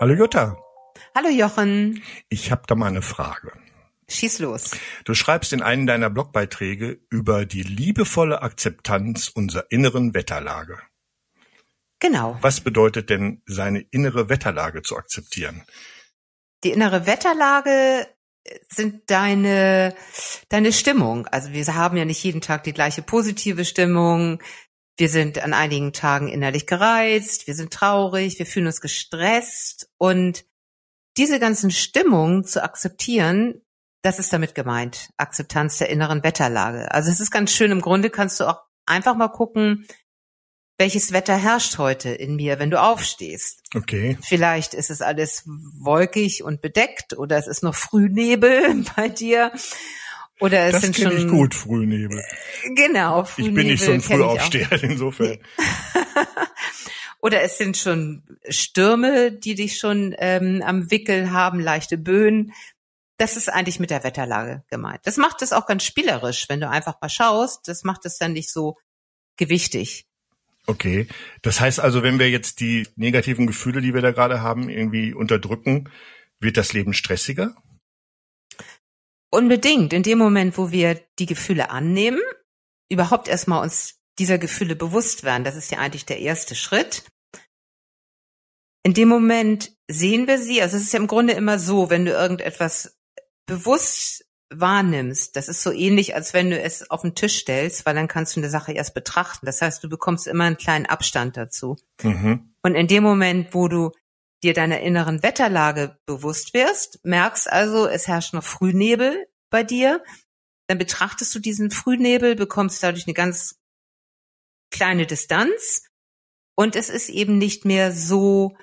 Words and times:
Hallo 0.00 0.14
Jutta. 0.14 0.56
Hallo 1.12 1.28
Jochen. 1.28 2.04
Ich 2.28 2.52
habe 2.52 2.62
da 2.68 2.76
mal 2.76 2.86
eine 2.86 3.02
Frage. 3.02 3.50
Schieß 4.08 4.38
los. 4.38 4.70
Du 5.04 5.14
schreibst 5.14 5.52
in 5.52 5.60
einem 5.60 5.88
deiner 5.88 6.08
Blogbeiträge 6.08 7.00
über 7.10 7.44
die 7.46 7.64
liebevolle 7.64 8.42
Akzeptanz 8.42 9.28
unserer 9.28 9.66
inneren 9.70 10.14
Wetterlage. 10.14 10.78
Genau. 11.98 12.38
Was 12.42 12.60
bedeutet 12.60 13.10
denn, 13.10 13.42
seine 13.46 13.80
innere 13.80 14.28
Wetterlage 14.28 14.82
zu 14.82 14.96
akzeptieren? 14.96 15.64
Die 16.62 16.70
innere 16.70 17.06
Wetterlage 17.06 18.06
sind 18.68 19.10
deine, 19.10 19.96
deine 20.48 20.72
Stimmung. 20.72 21.26
Also 21.26 21.52
wir 21.52 21.74
haben 21.74 21.96
ja 21.96 22.04
nicht 22.04 22.22
jeden 22.22 22.40
Tag 22.40 22.62
die 22.62 22.72
gleiche 22.72 23.02
positive 23.02 23.64
Stimmung. 23.64 24.40
Wir 24.98 25.08
sind 25.08 25.42
an 25.42 25.54
einigen 25.54 25.92
Tagen 25.92 26.28
innerlich 26.28 26.66
gereizt, 26.66 27.46
wir 27.46 27.54
sind 27.54 27.72
traurig, 27.72 28.38
wir 28.38 28.46
fühlen 28.46 28.66
uns 28.66 28.80
gestresst 28.80 29.88
und 29.96 30.44
diese 31.16 31.38
ganzen 31.38 31.70
Stimmungen 31.70 32.44
zu 32.44 32.62
akzeptieren, 32.62 33.62
das 34.02 34.18
ist 34.18 34.32
damit 34.32 34.54
gemeint. 34.54 35.10
Akzeptanz 35.16 35.78
der 35.78 35.88
inneren 35.88 36.22
Wetterlage. 36.22 36.92
Also 36.92 37.10
es 37.10 37.20
ist 37.20 37.30
ganz 37.30 37.52
schön. 37.52 37.70
Im 37.70 37.80
Grunde 37.80 38.10
kannst 38.10 38.40
du 38.40 38.44
auch 38.44 38.60
einfach 38.86 39.16
mal 39.16 39.28
gucken, 39.28 39.86
welches 40.78 41.12
Wetter 41.12 41.36
herrscht 41.36 41.78
heute 41.78 42.10
in 42.10 42.36
mir, 42.36 42.60
wenn 42.60 42.70
du 42.70 42.80
aufstehst. 42.80 43.62
Okay. 43.74 44.16
Vielleicht 44.22 44.74
ist 44.74 44.90
es 44.90 45.02
alles 45.02 45.42
wolkig 45.46 46.44
und 46.44 46.60
bedeckt 46.60 47.18
oder 47.18 47.36
es 47.36 47.48
ist 47.48 47.62
noch 47.62 47.74
Frühnebel 47.74 48.84
bei 48.96 49.08
dir. 49.08 49.52
Oder 50.40 50.66
es 50.66 50.72
das 50.72 50.82
sind 50.82 50.96
schon 50.96 51.16
ich 51.16 51.26
gut, 51.26 51.54
Frühnebel. 51.54 52.22
Genau, 52.74 53.24
Frühnebel. 53.24 53.50
Ich 53.50 53.54
bin 53.54 53.66
nicht 53.72 53.84
so 53.84 53.92
ein 53.92 54.00
Frühaufsteher, 54.00 54.82
insofern. 54.82 55.38
oder 57.20 57.42
es 57.42 57.58
sind 57.58 57.76
schon 57.76 58.22
Stürme, 58.48 59.32
die 59.32 59.54
dich 59.54 59.78
schon 59.78 60.14
ähm, 60.18 60.62
am 60.64 60.90
Wickel 60.90 61.32
haben, 61.32 61.58
leichte 61.60 61.98
Böen. 61.98 62.52
Das 63.16 63.36
ist 63.36 63.48
eigentlich 63.48 63.80
mit 63.80 63.90
der 63.90 64.04
Wetterlage 64.04 64.62
gemeint. 64.70 65.00
Das 65.04 65.16
macht 65.16 65.42
es 65.42 65.52
auch 65.52 65.66
ganz 65.66 65.84
spielerisch, 65.84 66.48
wenn 66.48 66.60
du 66.60 66.68
einfach 66.68 67.00
mal 67.00 67.08
schaust. 67.08 67.66
Das 67.66 67.82
macht 67.82 68.06
es 68.06 68.18
dann 68.18 68.32
nicht 68.32 68.50
so 68.50 68.76
gewichtig. 69.36 70.06
Okay. 70.66 71.08
Das 71.42 71.60
heißt 71.60 71.80
also, 71.80 72.02
wenn 72.02 72.20
wir 72.20 72.30
jetzt 72.30 72.60
die 72.60 72.86
negativen 72.94 73.46
Gefühle, 73.48 73.80
die 73.80 73.94
wir 73.94 74.02
da 74.02 74.12
gerade 74.12 74.42
haben, 74.42 74.68
irgendwie 74.68 75.14
unterdrücken, 75.14 75.90
wird 76.38 76.56
das 76.56 76.72
Leben 76.72 76.92
stressiger? 76.92 77.56
Unbedingt. 79.30 79.92
In 79.92 80.02
dem 80.02 80.18
Moment, 80.18 80.56
wo 80.56 80.70
wir 80.70 81.00
die 81.18 81.26
Gefühle 81.26 81.70
annehmen, 81.70 82.20
überhaupt 82.90 83.28
erstmal 83.28 83.62
uns 83.62 84.00
dieser 84.18 84.38
Gefühle 84.38 84.74
bewusst 84.74 85.22
werden, 85.22 85.44
das 85.44 85.56
ist 85.56 85.70
ja 85.70 85.78
eigentlich 85.78 86.06
der 86.06 86.20
erste 86.20 86.54
Schritt. 86.54 87.04
In 88.82 88.94
dem 88.94 89.08
Moment 89.08 89.72
sehen 89.88 90.26
wir 90.26 90.38
sie, 90.38 90.62
also 90.62 90.76
es 90.76 90.84
ist 90.84 90.92
ja 90.92 90.98
im 90.98 91.06
Grunde 91.06 91.34
immer 91.34 91.58
so, 91.58 91.90
wenn 91.90 92.04
du 92.04 92.12
irgendetwas 92.12 92.98
bewusst 93.46 94.24
wahrnimmst, 94.50 95.36
das 95.36 95.48
ist 95.48 95.62
so 95.62 95.72
ähnlich, 95.72 96.14
als 96.14 96.32
wenn 96.32 96.50
du 96.50 96.60
es 96.60 96.90
auf 96.90 97.02
den 97.02 97.14
Tisch 97.14 97.38
stellst, 97.38 97.84
weil 97.84 97.94
dann 97.94 98.08
kannst 98.08 98.34
du 98.34 98.40
eine 98.40 98.48
Sache 98.48 98.72
erst 98.72 98.94
betrachten. 98.94 99.46
Das 99.46 99.60
heißt, 99.60 99.84
du 99.84 99.88
bekommst 99.88 100.26
immer 100.26 100.44
einen 100.44 100.56
kleinen 100.56 100.86
Abstand 100.86 101.36
dazu. 101.36 101.76
Mhm. 102.02 102.54
Und 102.62 102.74
in 102.74 102.86
dem 102.86 103.02
Moment, 103.02 103.52
wo 103.52 103.68
du 103.68 103.92
dir 104.42 104.54
deiner 104.54 104.80
inneren 104.80 105.22
Wetterlage 105.22 105.98
bewusst 106.06 106.54
wirst, 106.54 107.04
merkst 107.04 107.50
also, 107.50 107.86
es 107.86 108.06
herrscht 108.06 108.34
noch 108.34 108.44
Frühnebel 108.44 109.26
bei 109.50 109.62
dir, 109.62 110.02
dann 110.68 110.78
betrachtest 110.78 111.34
du 111.34 111.38
diesen 111.38 111.70
Frühnebel, 111.70 112.36
bekommst 112.36 112.82
dadurch 112.82 113.06
eine 113.06 113.14
ganz 113.14 113.58
kleine 114.70 115.06
Distanz 115.06 115.82
und 116.56 116.76
es 116.76 116.90
ist 116.90 117.08
eben 117.08 117.38
nicht 117.38 117.64
mehr 117.64 117.92
so, 117.92 118.56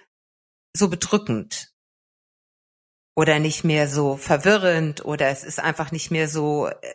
so 0.76 0.90
bedrückend 0.90 1.74
oder 3.18 3.40
nicht 3.40 3.64
mehr 3.64 3.88
so 3.88 4.18
verwirrend 4.18 5.04
oder 5.04 5.30
es 5.30 5.44
ist 5.44 5.60
einfach 5.60 5.92
nicht 5.92 6.12
mehr 6.12 6.28
so, 6.28 6.68
äh, 6.68 6.94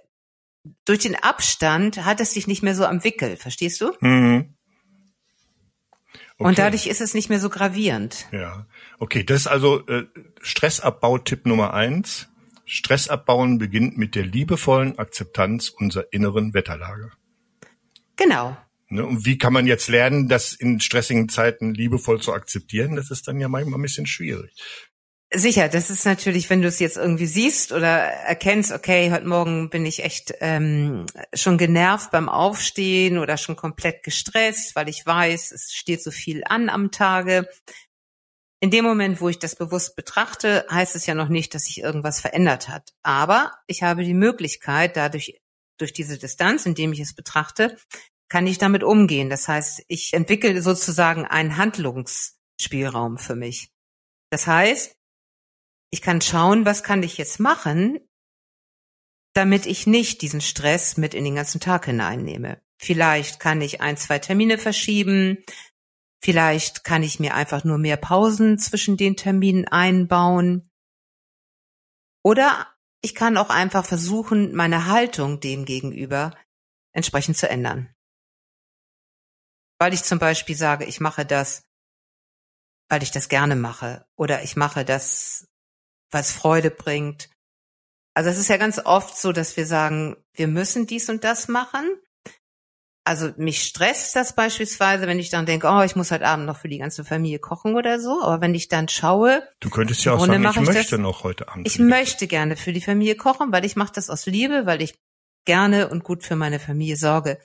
durch 0.84 1.00
den 1.00 1.16
Abstand 1.16 2.04
hat 2.04 2.20
es 2.20 2.34
dich 2.34 2.46
nicht 2.46 2.62
mehr 2.62 2.74
so 2.74 2.84
am 2.84 3.02
Wickel, 3.02 3.36
verstehst 3.36 3.80
du? 3.80 3.92
Mhm. 4.00 4.56
Okay. 6.40 6.48
Und 6.48 6.58
dadurch 6.58 6.86
ist 6.86 7.02
es 7.02 7.12
nicht 7.12 7.28
mehr 7.28 7.38
so 7.38 7.50
gravierend. 7.50 8.26
Ja, 8.32 8.66
okay, 8.98 9.24
das 9.24 9.42
ist 9.42 9.46
also 9.46 9.86
äh, 9.88 10.06
Stressabbau-Tipp 10.40 11.44
Nummer 11.44 11.74
eins. 11.74 12.30
Stress 12.64 13.08
abbauen 13.08 13.58
beginnt 13.58 13.98
mit 13.98 14.14
der 14.14 14.24
liebevollen 14.24 14.98
Akzeptanz 14.98 15.68
unserer 15.68 16.06
inneren 16.12 16.54
Wetterlage. 16.54 17.10
Genau. 18.16 18.56
Ne, 18.88 19.04
und 19.04 19.26
wie 19.26 19.36
kann 19.36 19.52
man 19.52 19.66
jetzt 19.66 19.88
lernen, 19.88 20.28
das 20.28 20.54
in 20.54 20.80
stressigen 20.80 21.28
Zeiten 21.28 21.74
liebevoll 21.74 22.22
zu 22.22 22.32
akzeptieren? 22.32 22.96
Das 22.96 23.10
ist 23.10 23.28
dann 23.28 23.38
ja 23.38 23.48
manchmal 23.48 23.78
ein 23.78 23.82
bisschen 23.82 24.06
schwierig. 24.06 24.54
Sicher, 25.32 25.68
das 25.68 25.90
ist 25.90 26.06
natürlich, 26.06 26.50
wenn 26.50 26.60
du 26.60 26.66
es 26.66 26.80
jetzt 26.80 26.96
irgendwie 26.96 27.26
siehst 27.26 27.70
oder 27.70 27.86
erkennst, 27.88 28.72
okay, 28.72 29.12
heute 29.12 29.28
Morgen 29.28 29.70
bin 29.70 29.86
ich 29.86 30.02
echt 30.02 30.34
ähm, 30.40 31.06
schon 31.32 31.56
genervt 31.56 32.10
beim 32.10 32.28
Aufstehen 32.28 33.16
oder 33.16 33.36
schon 33.36 33.54
komplett 33.54 34.02
gestresst, 34.02 34.74
weil 34.74 34.88
ich 34.88 35.06
weiß, 35.06 35.52
es 35.52 35.72
steht 35.72 36.02
so 36.02 36.10
viel 36.10 36.42
an 36.44 36.68
am 36.68 36.90
Tage. 36.90 37.48
In 38.58 38.72
dem 38.72 38.84
Moment, 38.84 39.20
wo 39.20 39.28
ich 39.28 39.38
das 39.38 39.54
bewusst 39.54 39.94
betrachte, 39.94 40.66
heißt 40.68 40.96
es 40.96 41.06
ja 41.06 41.14
noch 41.14 41.28
nicht, 41.28 41.54
dass 41.54 41.66
sich 41.66 41.78
irgendwas 41.78 42.20
verändert 42.20 42.68
hat. 42.68 42.90
Aber 43.04 43.52
ich 43.68 43.84
habe 43.84 44.02
die 44.02 44.14
Möglichkeit, 44.14 44.96
dadurch, 44.96 45.40
durch 45.78 45.92
diese 45.92 46.18
Distanz, 46.18 46.66
indem 46.66 46.92
ich 46.92 47.00
es 47.00 47.14
betrachte, 47.14 47.76
kann 48.28 48.48
ich 48.48 48.58
damit 48.58 48.82
umgehen. 48.82 49.30
Das 49.30 49.46
heißt, 49.46 49.84
ich 49.86 50.12
entwickle 50.12 50.60
sozusagen 50.60 51.24
einen 51.24 51.56
Handlungsspielraum 51.56 53.16
für 53.16 53.36
mich. 53.36 53.70
Das 54.30 54.48
heißt, 54.48 54.96
ich 55.90 56.02
kann 56.02 56.20
schauen, 56.20 56.64
was 56.64 56.82
kann 56.82 57.02
ich 57.02 57.18
jetzt 57.18 57.40
machen, 57.40 57.98
damit 59.34 59.66
ich 59.66 59.86
nicht 59.86 60.22
diesen 60.22 60.40
Stress 60.40 60.96
mit 60.96 61.14
in 61.14 61.24
den 61.24 61.34
ganzen 61.34 61.60
Tag 61.60 61.86
hineinnehme. 61.86 62.62
Vielleicht 62.80 63.40
kann 63.40 63.60
ich 63.60 63.80
ein, 63.80 63.96
zwei 63.96 64.18
Termine 64.18 64.56
verschieben. 64.56 65.44
Vielleicht 66.22 66.84
kann 66.84 67.02
ich 67.02 67.20
mir 67.20 67.34
einfach 67.34 67.64
nur 67.64 67.78
mehr 67.78 67.96
Pausen 67.96 68.58
zwischen 68.58 68.96
den 68.96 69.16
Terminen 69.16 69.68
einbauen. 69.68 70.70
Oder 72.22 72.66
ich 73.02 73.14
kann 73.14 73.36
auch 73.36 73.50
einfach 73.50 73.84
versuchen, 73.84 74.54
meine 74.54 74.86
Haltung 74.86 75.40
dem 75.40 75.64
gegenüber 75.64 76.36
entsprechend 76.92 77.36
zu 77.36 77.48
ändern. 77.48 77.94
Weil 79.78 79.94
ich 79.94 80.02
zum 80.02 80.18
Beispiel 80.18 80.56
sage, 80.56 80.84
ich 80.84 81.00
mache 81.00 81.24
das, 81.24 81.64
weil 82.88 83.02
ich 83.02 83.10
das 83.10 83.28
gerne 83.28 83.56
mache. 83.56 84.06
Oder 84.16 84.42
ich 84.42 84.56
mache 84.56 84.84
das, 84.84 85.49
was 86.10 86.32
Freude 86.32 86.70
bringt. 86.70 87.28
Also 88.14 88.30
es 88.30 88.38
ist 88.38 88.48
ja 88.48 88.56
ganz 88.56 88.78
oft 88.78 89.16
so, 89.16 89.32
dass 89.32 89.56
wir 89.56 89.66
sagen, 89.66 90.16
wir 90.34 90.48
müssen 90.48 90.86
dies 90.86 91.08
und 91.08 91.24
das 91.24 91.48
machen. 91.48 91.88
Also 93.04 93.32
mich 93.38 93.62
stresst 93.62 94.14
das 94.14 94.34
beispielsweise, 94.34 95.06
wenn 95.06 95.18
ich 95.18 95.30
dann 95.30 95.46
denke, 95.46 95.68
oh, 95.68 95.82
ich 95.82 95.96
muss 95.96 96.10
heute 96.10 96.26
Abend 96.26 96.46
noch 96.46 96.58
für 96.58 96.68
die 96.68 96.78
ganze 96.78 97.04
Familie 97.04 97.38
kochen 97.38 97.74
oder 97.74 97.98
so. 97.98 98.22
Aber 98.22 98.40
wenn 98.40 98.54
ich 98.54 98.68
dann 98.68 98.88
schaue, 98.88 99.42
du 99.60 99.70
könntest 99.70 100.04
ja 100.04 100.12
auch 100.12 100.26
sagen, 100.26 100.44
ich, 100.44 100.50
ich 100.50 100.66
möchte 100.66 100.90
das, 100.90 101.00
noch 101.00 101.24
heute 101.24 101.48
Abend. 101.48 101.66
Ich 101.66 101.78
möchte 101.78 102.26
gerne 102.26 102.56
für 102.56 102.72
die 102.72 102.82
Familie 102.82 103.16
kochen, 103.16 103.52
weil 103.52 103.64
ich 103.64 103.74
mache 103.74 103.92
das 103.94 104.10
aus 104.10 104.26
Liebe, 104.26 104.66
weil 104.66 104.82
ich 104.82 104.94
gerne 105.46 105.88
und 105.88 106.04
gut 106.04 106.24
für 106.24 106.36
meine 106.36 106.60
Familie 106.60 106.96
sorge. 106.96 107.40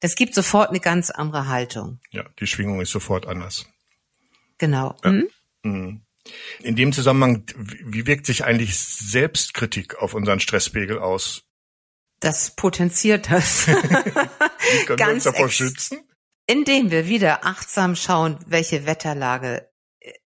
Das 0.00 0.14
gibt 0.14 0.34
sofort 0.34 0.70
eine 0.70 0.80
ganz 0.80 1.10
andere 1.10 1.48
Haltung. 1.48 2.00
Ja, 2.10 2.24
die 2.38 2.46
Schwingung 2.46 2.80
ist 2.80 2.90
sofort 2.90 3.26
anders. 3.26 3.66
Genau. 4.58 4.96
Ja. 5.04 5.10
Mhm. 5.10 5.28
Mhm. 5.62 6.02
In 6.62 6.76
dem 6.76 6.92
Zusammenhang, 6.92 7.44
wie 7.56 8.06
wirkt 8.06 8.26
sich 8.26 8.44
eigentlich 8.44 8.78
Selbstkritik 8.78 9.96
auf 9.96 10.14
unseren 10.14 10.40
Stresspegel 10.40 10.98
aus? 10.98 11.44
Das 12.20 12.54
potenziert 12.54 13.30
das. 13.30 13.66
wie 13.68 14.84
können 14.84 14.98
wir 14.98 15.08
uns 15.08 15.24
davor 15.24 15.48
schützen? 15.48 16.00
Indem 16.46 16.90
wir 16.90 17.06
wieder 17.06 17.46
achtsam 17.46 17.96
schauen, 17.96 18.38
welche 18.46 18.86
Wetterlage 18.86 19.70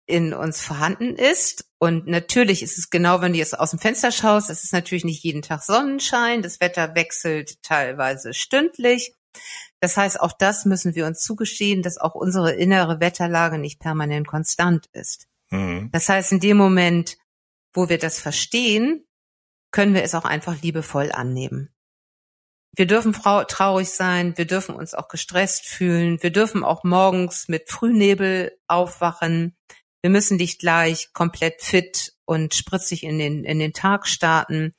in 0.09 0.33
uns 0.35 0.61
vorhanden 0.61 1.17
ist. 1.17 1.67
Und 1.79 2.09
natürlich 2.09 2.63
ist 2.63 2.79
es 2.79 2.91
genau, 2.91 3.21
wenn 3.21 3.33
du 3.33 3.39
jetzt 3.39 3.59
aus 3.59 3.71
dem 3.71 3.79
Fenster 3.79 4.11
schaust, 4.11 4.51
es 4.51 4.65
ist 4.65 4.73
natürlich 4.73 5.05
nicht 5.05 5.23
jeden 5.23 5.43
Tag 5.43 5.63
Sonnenschein. 5.63 6.43
Das 6.43 6.61
Wetter 6.61 6.95
wechselt 6.95 7.63
teilweise 7.63 8.35
stündlich. 8.35 9.13
Das 9.81 9.97
heißt, 9.97 10.21
auch 10.21 10.33
das 10.33 10.65
müssen 10.65 10.95
wir 10.95 11.07
uns 11.07 11.21
zugestehen, 11.21 11.83
dass 11.83 11.99
auch 11.99 12.15
unsere 12.15 12.53
innere 12.53 13.01
Wetterlage 13.01 13.59
nicht 13.59 13.79
permanent 13.79 14.27
konstant 14.27 14.87
ist. 14.93 15.27
Mhm. 15.51 15.91
Das 15.93 16.09
heißt, 16.09 16.33
in 16.33 16.41
dem 16.41 16.57
Moment, 16.57 17.17
wo 17.73 17.89
wir 17.89 17.99
das 17.99 18.21
verstehen, 18.21 19.05
können 19.71 19.95
wir 19.95 20.03
es 20.03 20.15
auch 20.15 20.25
einfach 20.25 20.61
liebevoll 20.63 21.13
annehmen. 21.13 21.75
Wir 22.75 22.87
dürfen 22.87 23.13
traurig 23.13 23.91
sein, 23.91 24.37
wir 24.37 24.47
dürfen 24.47 24.75
uns 24.75 24.95
auch 24.95 25.09
gestresst 25.09 25.67
fühlen, 25.67 26.23
wir 26.23 26.31
dürfen 26.31 26.63
auch 26.63 26.85
morgens 26.85 27.49
mit 27.49 27.71
Frühnebel 27.71 28.57
aufwachen. 28.69 29.57
Wir 30.01 30.11
müssen 30.11 30.37
nicht 30.37 30.61
gleich 30.61 31.13
komplett 31.13 31.61
fit 31.61 32.13
und 32.25 32.55
spritzig 32.55 33.03
in 33.03 33.19
den, 33.19 33.45
in 33.45 33.59
den 33.59 33.73
Tag 33.73 34.07
starten. 34.07 34.75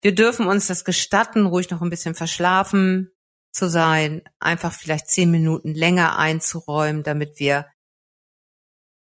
Wir 0.00 0.14
dürfen 0.14 0.46
uns 0.46 0.68
das 0.68 0.84
gestatten, 0.84 1.46
ruhig 1.46 1.70
noch 1.70 1.82
ein 1.82 1.90
bisschen 1.90 2.14
verschlafen 2.14 3.10
zu 3.52 3.68
sein, 3.68 4.22
einfach 4.40 4.72
vielleicht 4.72 5.08
zehn 5.08 5.30
Minuten 5.30 5.74
länger 5.74 6.18
einzuräumen, 6.18 7.02
damit 7.02 7.38
wir 7.38 7.66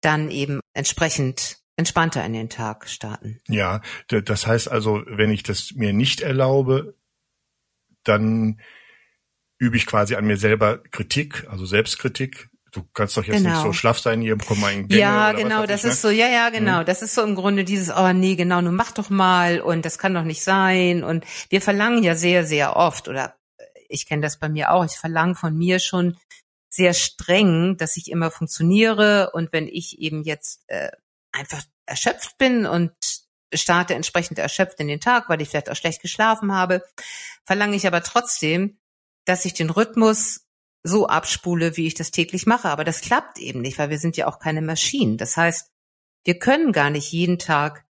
dann 0.02 0.30
eben 0.30 0.60
entsprechend 0.74 1.58
entspannter 1.76 2.26
in 2.26 2.34
den 2.34 2.50
Tag 2.50 2.90
starten. 2.90 3.40
Ja, 3.48 3.82
das 4.10 4.46
heißt 4.46 4.70
also, 4.70 5.02
wenn 5.06 5.32
ich 5.32 5.44
das 5.44 5.72
mir 5.76 5.94
nicht 5.94 6.22
erlaube, 6.22 6.96
dann 8.04 8.60
übe 9.58 9.78
ich 9.78 9.86
quasi 9.86 10.16
an 10.16 10.26
mir 10.26 10.38
selber 10.38 10.80
Kritik, 10.92 11.48
also 11.50 11.66
Selbstkritik. 11.66 12.50
Du 12.72 12.84
kannst 12.94 13.18
doch 13.18 13.24
jetzt 13.24 13.38
genau. 13.38 13.50
nicht 13.52 13.64
so 13.64 13.74
schlaff 13.74 14.00
sein, 14.00 14.22
hier 14.22 14.38
komm 14.38 14.60
mal 14.60 14.72
in 14.72 14.88
Gänge 14.88 15.02
Ja, 15.02 15.32
genau, 15.32 15.66
das 15.66 15.84
ich, 15.84 15.92
ist 15.92 16.04
ne? 16.04 16.10
so, 16.10 16.16
ja, 16.16 16.28
ja, 16.28 16.50
genau. 16.50 16.82
Mhm. 16.82 16.86
Das 16.86 17.02
ist 17.02 17.16
so 17.16 17.24
im 17.24 17.36
Grunde 17.36 17.64
dieses, 17.64 17.90
oh 17.96 18.14
nee, 18.14 18.36
genau, 18.36 18.62
nun 18.62 18.76
mach 18.76 18.92
doch 18.92 19.10
mal 19.10 19.60
und 19.60 19.86
das 19.86 19.98
kann 19.98 20.14
doch 20.14 20.24
nicht 20.24 20.44
sein. 20.44 21.04
Und 21.04 21.26
wir 21.50 21.62
verlangen 21.62 22.04
ja 22.04 22.16
sehr, 22.16 22.46
sehr 22.46 22.76
oft, 22.76 23.08
oder 23.08 23.36
ich 23.88 24.06
kenne 24.06 24.22
das 24.22 24.38
bei 24.38 24.50
mir 24.50 24.72
auch, 24.72 24.86
ich 24.86 24.98
verlange 24.98 25.36
von 25.36 25.58
mir 25.58 25.80
schon 25.80 26.18
sehr 26.80 26.94
streng, 26.94 27.76
dass 27.76 27.98
ich 27.98 28.10
immer 28.10 28.32
funktioniere 28.32 29.32
und 29.34 29.52
wenn 29.52 29.68
ich 29.68 30.00
eben 30.00 30.24
jetzt 30.24 30.64
äh, 30.68 30.90
einfach 31.34 31.62
erschöpft 31.86 32.38
bin 32.38 32.66
und 32.66 32.94
starte 33.54 33.96
entsprechend 33.96 34.40
erschöpft 34.40 34.80
in 34.80 34.88
den 34.88 35.02
Tag, 35.02 35.28
weil 35.28 35.42
ich 35.42 35.50
vielleicht 35.50 35.70
auch 35.70 35.76
schlecht 35.76 36.02
geschlafen 36.02 36.54
habe, 36.54 36.82
verlange 37.46 37.76
ich 37.76 37.86
aber 37.86 38.02
trotzdem, 38.02 38.80
dass 39.26 39.44
ich 39.44 39.54
den 39.54 39.70
Rhythmus 39.70 40.46
so 40.84 41.08
abspule, 41.08 41.76
wie 41.76 41.86
ich 41.88 41.96
das 41.96 42.12
täglich 42.12 42.46
mache. 42.46 42.70
Aber 42.70 42.86
das 42.86 43.02
klappt 43.02 43.40
eben 43.40 43.60
nicht, 43.60 43.78
weil 43.78 43.90
wir 43.90 44.00
sind 44.00 44.16
ja 44.16 44.28
auch 44.28 44.40
keine 44.40 44.62
Maschinen. 44.62 45.18
Das 45.18 45.36
heißt, 45.36 45.70
wir 46.24 46.40
können 46.40 46.72
gar 46.72 46.90
nicht 46.90 47.12
jeden 47.12 47.40
Tag 47.40 47.86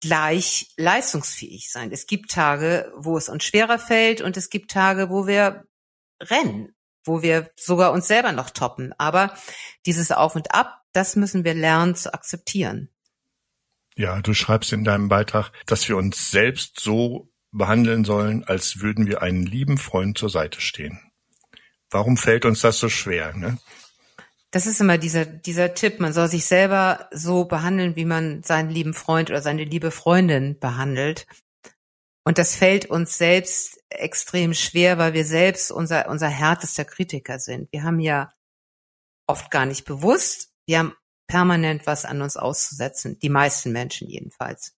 gleich 0.00 0.72
leistungsfähig 0.78 1.70
sein. 1.70 1.92
Es 1.92 2.06
gibt 2.06 2.30
Tage, 2.30 2.90
wo 2.96 3.18
es 3.18 3.28
uns 3.28 3.44
schwerer 3.44 3.78
fällt 3.78 4.22
und 4.22 4.38
es 4.38 4.48
gibt 4.48 4.70
Tage, 4.70 5.10
wo 5.10 5.26
wir 5.26 5.66
rennen, 6.22 6.73
wo 7.04 7.22
wir 7.22 7.50
sogar 7.56 7.92
uns 7.92 8.08
selber 8.08 8.32
noch 8.32 8.50
toppen. 8.50 8.92
Aber 8.98 9.34
dieses 9.86 10.12
Auf 10.12 10.36
und 10.36 10.54
Ab, 10.54 10.82
das 10.92 11.16
müssen 11.16 11.44
wir 11.44 11.54
lernen 11.54 11.94
zu 11.94 12.12
akzeptieren. 12.12 12.88
Ja, 13.96 14.20
du 14.20 14.34
schreibst 14.34 14.72
in 14.72 14.84
deinem 14.84 15.08
Beitrag, 15.08 15.52
dass 15.66 15.88
wir 15.88 15.96
uns 15.96 16.30
selbst 16.30 16.80
so 16.80 17.30
behandeln 17.52 18.04
sollen, 18.04 18.44
als 18.44 18.80
würden 18.80 19.06
wir 19.06 19.22
einen 19.22 19.46
lieben 19.46 19.78
Freund 19.78 20.18
zur 20.18 20.30
Seite 20.30 20.60
stehen. 20.60 21.00
Warum 21.90 22.16
fällt 22.16 22.44
uns 22.44 22.60
das 22.60 22.78
so 22.78 22.88
schwer? 22.88 23.34
Ne? 23.36 23.58
Das 24.50 24.66
ist 24.66 24.80
immer 24.80 24.98
dieser, 24.98 25.24
dieser 25.24 25.74
Tipp. 25.74 26.00
Man 26.00 26.12
soll 26.12 26.28
sich 26.28 26.44
selber 26.46 27.08
so 27.12 27.44
behandeln, 27.44 27.96
wie 27.96 28.04
man 28.04 28.42
seinen 28.42 28.70
lieben 28.70 28.94
Freund 28.94 29.30
oder 29.30 29.42
seine 29.42 29.64
liebe 29.64 29.90
Freundin 29.92 30.58
behandelt. 30.58 31.26
Und 32.26 32.38
das 32.38 32.56
fällt 32.56 32.86
uns 32.86 33.18
selbst 33.18 33.82
extrem 33.90 34.54
schwer, 34.54 34.98
weil 34.98 35.12
wir 35.12 35.24
selbst 35.24 35.70
unser, 35.70 36.08
unser 36.08 36.28
härtester 36.28 36.84
Kritiker 36.84 37.38
sind. 37.38 37.70
Wir 37.70 37.82
haben 37.82 38.00
ja 38.00 38.32
oft 39.26 39.50
gar 39.50 39.66
nicht 39.66 39.84
bewusst, 39.84 40.50
wir 40.66 40.78
haben 40.78 40.96
permanent 41.26 41.86
was 41.86 42.04
an 42.04 42.22
uns 42.22 42.36
auszusetzen. 42.36 43.18
Die 43.18 43.28
meisten 43.28 43.72
Menschen 43.72 44.08
jedenfalls. 44.08 44.76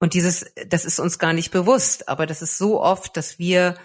Und 0.00 0.14
dieses, 0.14 0.44
das 0.66 0.84
ist 0.84 0.98
uns 0.98 1.18
gar 1.18 1.32
nicht 1.32 1.50
bewusst, 1.50 2.08
aber 2.08 2.26
das 2.26 2.42
ist 2.42 2.58
so 2.58 2.80
oft, 2.80 3.16
dass 3.16 3.38
wir 3.38 3.78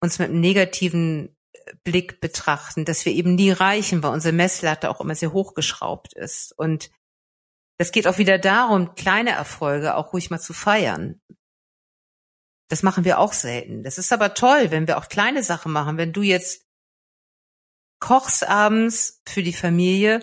uns 0.00 0.18
mit 0.18 0.30
einem 0.30 0.40
negativen 0.40 1.36
Blick 1.84 2.20
betrachten, 2.20 2.84
dass 2.84 3.04
wir 3.04 3.12
eben 3.12 3.34
nie 3.34 3.50
reichen, 3.50 4.02
weil 4.02 4.12
unsere 4.12 4.34
Messlatte 4.34 4.88
auch 4.88 5.00
immer 5.00 5.14
sehr 5.14 5.32
hochgeschraubt 5.32 6.14
ist. 6.14 6.52
Und 6.56 6.90
das 7.78 7.92
geht 7.92 8.06
auch 8.06 8.18
wieder 8.18 8.38
darum, 8.38 8.94
kleine 8.94 9.30
Erfolge 9.30 9.94
auch 9.94 10.12
ruhig 10.12 10.30
mal 10.30 10.40
zu 10.40 10.52
feiern. 10.52 11.20
Das 12.70 12.84
machen 12.84 13.04
wir 13.04 13.18
auch 13.18 13.32
selten. 13.32 13.82
Das 13.82 13.98
ist 13.98 14.12
aber 14.12 14.32
toll, 14.32 14.70
wenn 14.70 14.86
wir 14.86 14.96
auch 14.96 15.08
kleine 15.08 15.42
Sachen 15.42 15.72
machen. 15.72 15.98
Wenn 15.98 16.12
du 16.12 16.22
jetzt 16.22 16.64
kochst 17.98 18.48
abends 18.48 19.20
für 19.26 19.42
die 19.42 19.52
Familie, 19.52 20.20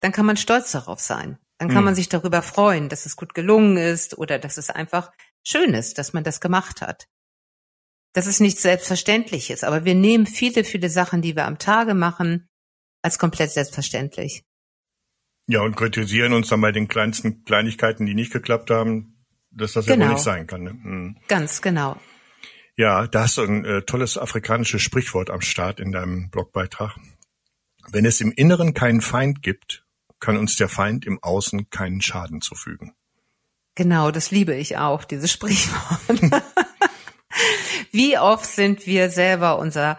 dann 0.00 0.10
kann 0.10 0.26
man 0.26 0.38
stolz 0.38 0.72
darauf 0.72 0.98
sein. 0.98 1.38
Dann 1.58 1.68
kann 1.68 1.78
mhm. 1.78 1.84
man 1.84 1.94
sich 1.94 2.08
darüber 2.08 2.40
freuen, 2.40 2.88
dass 2.88 3.04
es 3.04 3.16
gut 3.16 3.34
gelungen 3.34 3.76
ist 3.76 4.16
oder 4.16 4.38
dass 4.38 4.56
es 4.56 4.70
einfach 4.70 5.12
schön 5.46 5.74
ist, 5.74 5.98
dass 5.98 6.14
man 6.14 6.24
das 6.24 6.40
gemacht 6.40 6.80
hat. 6.80 7.06
Das 8.14 8.26
ist 8.26 8.40
nichts 8.40 8.62
Selbstverständliches, 8.62 9.62
aber 9.62 9.84
wir 9.84 9.94
nehmen 9.94 10.26
viele, 10.26 10.64
viele 10.64 10.88
Sachen, 10.88 11.20
die 11.20 11.36
wir 11.36 11.44
am 11.44 11.58
Tage 11.58 11.94
machen, 11.94 12.48
als 13.02 13.18
komplett 13.18 13.50
selbstverständlich. 13.50 14.42
Ja, 15.46 15.60
und 15.60 15.76
kritisieren 15.76 16.32
uns 16.32 16.48
dann 16.48 16.62
bei 16.62 16.72
den 16.72 16.88
kleinsten 16.88 17.44
Kleinigkeiten, 17.44 18.06
die 18.06 18.14
nicht 18.14 18.32
geklappt 18.32 18.70
haben, 18.70 19.13
dass 19.56 19.72
das 19.72 19.86
genau. 19.86 20.04
ja 20.04 20.08
wohl 20.08 20.14
nicht 20.14 20.24
sein 20.24 20.46
kann. 20.46 20.62
Ne? 20.62 20.74
Mhm. 20.74 21.16
Ganz 21.28 21.62
genau. 21.62 21.96
Ja, 22.76 23.06
da 23.06 23.22
hast 23.22 23.36
du 23.36 23.42
ein 23.42 23.64
äh, 23.64 23.82
tolles 23.82 24.18
afrikanisches 24.18 24.82
Sprichwort 24.82 25.30
am 25.30 25.40
Start 25.40 25.78
in 25.78 25.92
deinem 25.92 26.30
Blogbeitrag. 26.30 26.96
Wenn 27.90 28.04
es 28.04 28.20
im 28.20 28.32
Inneren 28.32 28.74
keinen 28.74 29.00
Feind 29.00 29.42
gibt, 29.42 29.84
kann 30.18 30.36
uns 30.36 30.56
der 30.56 30.68
Feind 30.68 31.04
im 31.04 31.22
Außen 31.22 31.70
keinen 31.70 32.00
Schaden 32.00 32.40
zufügen. 32.40 32.94
Genau, 33.74 34.10
das 34.10 34.30
liebe 34.30 34.54
ich 34.54 34.78
auch, 34.78 35.04
dieses 35.04 35.30
Sprichwort. 35.30 36.32
Wie 37.92 38.18
oft 38.18 38.46
sind 38.46 38.86
wir 38.86 39.10
selber 39.10 39.58
unser, 39.58 39.98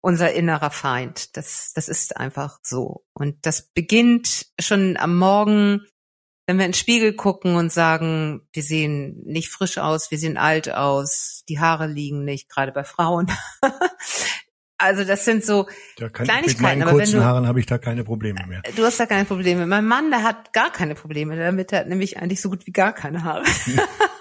unser 0.00 0.32
innerer 0.32 0.70
Feind? 0.70 1.36
Das, 1.36 1.72
das 1.74 1.88
ist 1.88 2.16
einfach 2.16 2.58
so. 2.62 3.04
Und 3.12 3.44
das 3.44 3.62
beginnt 3.62 4.46
schon 4.58 4.96
am 4.96 5.18
Morgen, 5.18 5.86
wenn 6.46 6.58
wir 6.58 6.64
in 6.64 6.70
den 6.70 6.78
Spiegel 6.78 7.12
gucken 7.12 7.56
und 7.56 7.72
sagen, 7.72 8.46
wir 8.52 8.62
sehen 8.62 9.20
nicht 9.24 9.50
frisch 9.50 9.78
aus, 9.78 10.10
wir 10.10 10.18
sehen 10.18 10.36
alt 10.36 10.72
aus, 10.72 11.42
die 11.48 11.58
Haare 11.58 11.88
liegen 11.88 12.24
nicht, 12.24 12.48
gerade 12.48 12.72
bei 12.72 12.84
Frauen. 12.84 13.30
Also 14.78 15.04
das 15.04 15.24
sind 15.24 15.42
so 15.42 15.66
da 15.96 16.10
kann 16.10 16.26
Kleinigkeiten. 16.26 16.78
Mit 16.80 16.86
meinen 16.86 16.96
kurzen 16.98 17.20
du, 17.20 17.24
Haaren 17.24 17.46
habe 17.46 17.60
ich 17.60 17.66
da 17.66 17.78
keine 17.78 18.04
Probleme 18.04 18.46
mehr. 18.46 18.60
Du 18.76 18.84
hast 18.84 19.00
da 19.00 19.06
keine 19.06 19.24
Probleme. 19.24 19.66
Mein 19.66 19.86
Mann, 19.86 20.10
der 20.10 20.22
hat 20.22 20.52
gar 20.52 20.70
keine 20.70 20.94
Probleme 20.94 21.34
damit. 21.36 21.72
Er 21.72 21.80
hat 21.80 21.88
nämlich 21.88 22.18
eigentlich 22.18 22.42
so 22.42 22.50
gut 22.50 22.66
wie 22.66 22.72
gar 22.72 22.92
keine 22.92 23.24
Haare. 23.24 23.44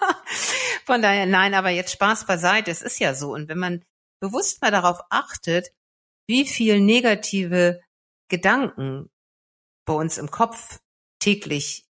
Von 0.86 1.02
daher, 1.02 1.26
nein, 1.26 1.56
aber 1.56 1.72
jetzt 1.72 1.92
Spaß 1.92 2.26
beiseite. 2.26 2.72
Es 2.72 2.82
ist 2.82 3.00
ja 3.00 3.14
so. 3.14 3.34
Und 3.34 3.50
wenn 3.50 3.58
man 3.58 3.84
bewusst 4.22 4.62
mal 4.62 4.72
darauf 4.72 5.02
achtet, 5.10 5.74
wie 6.26 6.46
viel 6.46 6.80
negative 6.80 7.82
Gedanken 8.30 9.10
bei 9.86 9.94
uns 9.94 10.18
im 10.18 10.32
Kopf 10.32 10.80
täglich 11.20 11.85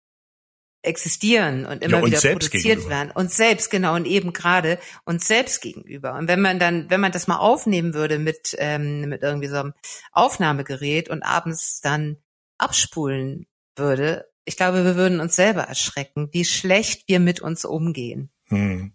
existieren 0.86 1.66
und 1.66 1.82
immer 1.82 1.98
ja, 1.98 2.02
und 2.02 2.10
wieder 2.10 2.20
produziert 2.20 2.62
gegenüber. 2.62 2.90
werden. 2.90 3.10
Und 3.12 3.32
selbst, 3.32 3.70
genau, 3.70 3.94
und 3.94 4.06
eben 4.06 4.32
gerade 4.32 4.78
uns 5.04 5.26
selbst 5.26 5.60
gegenüber. 5.60 6.14
Und 6.14 6.28
wenn 6.28 6.40
man 6.40 6.58
dann, 6.58 6.88
wenn 6.90 7.00
man 7.00 7.12
das 7.12 7.26
mal 7.26 7.38
aufnehmen 7.38 7.94
würde 7.94 8.18
mit, 8.18 8.54
ähm, 8.58 9.08
mit 9.08 9.22
irgendwie 9.22 9.48
so 9.48 9.56
einem 9.56 9.74
Aufnahmegerät 10.12 11.08
und 11.08 11.22
abends 11.22 11.80
dann 11.80 12.16
abspulen 12.58 13.46
würde, 13.76 14.26
ich 14.44 14.56
glaube, 14.56 14.84
wir 14.84 14.96
würden 14.96 15.20
uns 15.20 15.36
selber 15.36 15.62
erschrecken, 15.62 16.28
wie 16.32 16.44
schlecht 16.44 17.08
wir 17.08 17.20
mit 17.20 17.40
uns 17.40 17.64
umgehen. 17.64 18.30
Hm. 18.48 18.92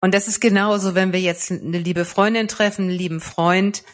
Und 0.00 0.14
das 0.14 0.28
ist 0.28 0.40
genauso, 0.40 0.94
wenn 0.94 1.12
wir 1.12 1.20
jetzt 1.20 1.50
eine 1.50 1.78
liebe 1.78 2.04
Freundin 2.04 2.48
treffen, 2.48 2.82
einen 2.82 2.90
lieben 2.90 3.20
Freund 3.20 3.84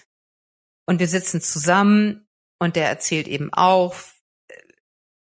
und 0.87 1.01
wir 1.01 1.09
sitzen 1.09 1.41
zusammen 1.41 2.27
und 2.59 2.77
der 2.77 2.89
erzählt 2.89 3.27
eben 3.27 3.53
auch, 3.53 3.95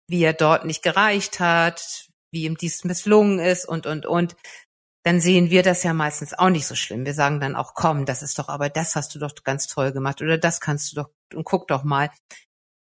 wie 0.09 0.23
er 0.23 0.33
dort 0.33 0.65
nicht 0.65 0.83
gereicht 0.83 1.41
hat, 1.41 2.09
wie 2.33 2.45
ihm 2.45 2.57
dies 2.57 2.85
misslungen 2.85 3.39
ist 3.39 3.67
und, 3.67 3.87
und, 3.87 4.07
und, 4.07 4.37
dann 5.05 5.21
sehen 5.21 5.49
wir 5.49 5.63
das 5.63 5.85
ja 5.85 5.95
meistens 5.95 6.35
auch 6.35 6.51
nicht 6.51 6.67
so 6.67 6.75
schlimm. 6.75 7.07
Wir 7.07 7.15
sagen 7.15 7.41
dann 7.41 7.57
auch, 7.57 7.75
komm, 7.75 8.05
das 8.05 8.23
ist 8.23 8.39
doch, 8.39 8.49
aber 8.49 8.69
das 8.69 8.95
hast 8.95 9.15
du 9.15 9.19
doch 9.19 9.33
ganz 9.45 9.67
toll 9.67 9.93
gemacht 9.93 10.21
oder 10.21 10.37
das 10.37 10.61
kannst 10.61 10.93
du 10.93 10.97
doch 10.97 11.11
und 11.35 11.45
guck 11.45 11.69
doch 11.69 11.85
mal. 11.85 12.11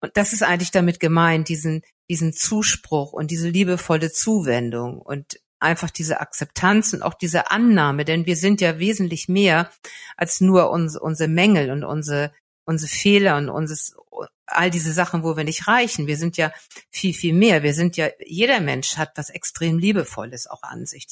Und 0.02 0.16
das 0.16 0.34
ist 0.34 0.44
eigentlich 0.44 0.72
damit 0.72 1.00
gemeint, 1.00 1.48
diesen, 1.48 1.84
diesen 2.10 2.34
Zuspruch 2.34 3.14
und 3.14 3.32
diese 3.32 3.50
liebevolle 3.50 4.12
Zuwendung 4.12 5.00
und 5.02 5.40
einfach 5.60 5.90
diese 5.90 6.20
Akzeptanz 6.20 6.94
und 6.94 7.02
auch 7.02 7.14
diese 7.14 7.50
Annahme, 7.52 8.06
denn 8.06 8.26
wir 8.26 8.36
sind 8.36 8.62
ja 8.62 8.80
wesentlich 8.80 9.28
mehr 9.28 9.72
als 10.16 10.42
nur 10.42 10.70
uns, 10.70 10.98
unsere 10.98 11.30
Mängel 11.30 11.72
und 11.72 11.84
unsere, 11.84 12.32
unsere 12.68 12.92
Fehler 12.92 13.38
und 13.38 13.50
unseres, 13.50 13.96
all 14.46 14.70
diese 14.70 14.94
Sachen, 14.94 15.24
wo 15.24 15.38
wir 15.38 15.44
nicht 15.44 15.68
reichen. 15.68 16.06
Wir 16.06 16.18
sind 16.18 16.38
ja 16.38 16.52
viel, 16.92 17.14
viel 17.14 17.34
mehr. 17.34 17.64
Wir 17.64 17.74
sind 17.74 17.98
ja, 17.98 18.10
jeder 18.26 18.60
Mensch 18.60 18.98
hat 18.98 19.14
was 19.16 19.30
extrem 19.30 19.80
Liebevolles 19.80 20.48
auch 20.48 20.64
an 20.64 20.86
sich. 20.86 21.08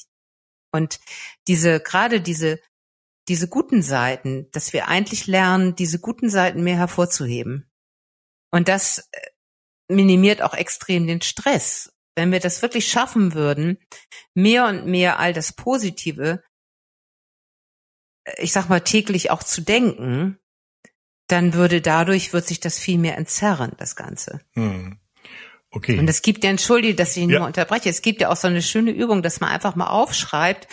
Und 0.72 1.00
diese, 1.48 1.80
gerade 1.80 2.22
diese, 2.22 2.60
diese 3.30 3.48
guten 3.48 3.82
Seiten, 3.82 4.52
dass 4.52 4.74
wir 4.74 4.88
eigentlich 4.88 5.28
lernen, 5.28 5.76
diese 5.76 6.00
guten 6.00 6.30
Seiten 6.30 6.64
mehr 6.64 6.78
hervorzuheben. 6.78 7.72
Und 8.52 8.68
das 8.68 9.00
äh, 9.12 9.30
minimiert 9.90 10.42
auch 10.42 10.54
extrem 10.54 11.08
den 11.08 11.22
Stress. 11.22 11.94
Wenn 12.16 12.32
wir 12.32 12.40
das 12.40 12.62
wirklich 12.62 12.90
schaffen 12.90 13.34
würden, 13.34 13.78
mehr 14.34 14.68
und 14.68 14.86
mehr 14.86 15.20
all 15.20 15.34
das 15.34 15.54
Positive, 15.54 16.44
äh, 18.26 18.44
ich 18.44 18.52
sag 18.52 18.68
mal, 18.68 18.82
täglich 18.82 19.32
auch 19.32 19.44
zu 19.44 19.62
denken, 19.62 20.38
dann 21.28 21.54
würde 21.54 21.82
dadurch, 21.82 22.34
wird 22.34 22.48
sich 22.48 22.60
das 22.60 22.78
viel 22.78 22.98
mehr 22.98 23.18
entzerren, 23.18 23.74
das 23.78 23.96
Ganze. 23.96 24.42
Hm. 24.54 25.00
Okay. 25.72 26.00
Und 26.00 26.08
es 26.08 26.22
gibt 26.22 26.44
ja, 26.44 26.50
entschuldige, 26.50 26.96
dass 26.96 27.18
ich 27.18 27.24
ihn 27.24 27.30
ja. 27.30 27.40
mal 27.40 27.48
unterbreche, 27.48 27.90
es 27.90 28.02
gibt 28.02 28.22
ja 28.22 28.30
auch 28.30 28.38
so 28.38 28.48
eine 28.48 28.62
schöne 28.62 28.92
Übung, 28.92 29.22
dass 29.24 29.42
man 29.42 29.50
einfach 29.50 29.76
mal 29.76 29.88
aufschreibt, 29.88 30.68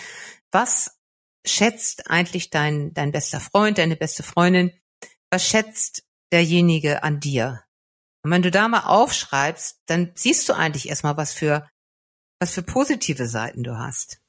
was 0.52 0.99
schätzt 1.44 2.09
eigentlich 2.11 2.50
dein, 2.50 2.94
dein 2.94 3.11
bester 3.11 3.40
Freund, 3.40 3.78
deine 3.78 3.97
beste 3.97 4.23
Freundin, 4.23 4.73
was 5.30 5.47
schätzt 5.47 6.04
derjenige 6.30 7.02
an 7.02 7.18
dir? 7.18 7.64
Und 8.23 8.30
wenn 8.30 8.42
du 8.42 8.50
da 8.50 8.68
mal 8.68 8.85
aufschreibst, 8.85 9.80
dann 9.87 10.12
siehst 10.14 10.49
du 10.49 10.52
eigentlich 10.52 10.88
erstmal, 10.88 11.16
was 11.16 11.32
für, 11.32 11.68
was 12.38 12.54
für 12.54 12.62
positive 12.62 13.26
Seiten 13.26 13.64
du 13.64 13.78
hast. 13.78 14.21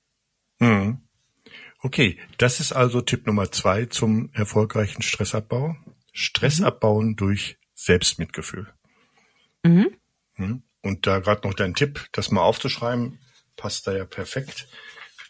Mhm. 0.59 1.07
Okay, 1.79 2.17
das 2.37 2.59
ist 2.59 2.71
also 2.71 3.01
Tipp 3.01 3.27
Nummer 3.27 3.51
zwei 3.51 3.85
zum 3.85 4.31
erfolgreichen 4.33 5.01
Stressabbau. 5.01 5.75
Stress 6.13 6.59
mhm. 6.59 6.65
abbauen 6.65 7.15
durch 7.15 7.57
Selbstmitgefühl. 7.73 8.71
Mhm. 9.63 9.97
mhm. 10.37 10.63
Und 10.81 11.07
da 11.07 11.19
gerade 11.19 11.47
noch 11.47 11.53
dein 11.53 11.75
Tipp, 11.75 12.09
das 12.11 12.29
mal 12.29 12.41
aufzuschreiben, 12.41 13.19
passt 13.55 13.87
da 13.87 13.95
ja 13.95 14.03
perfekt. 14.03 14.67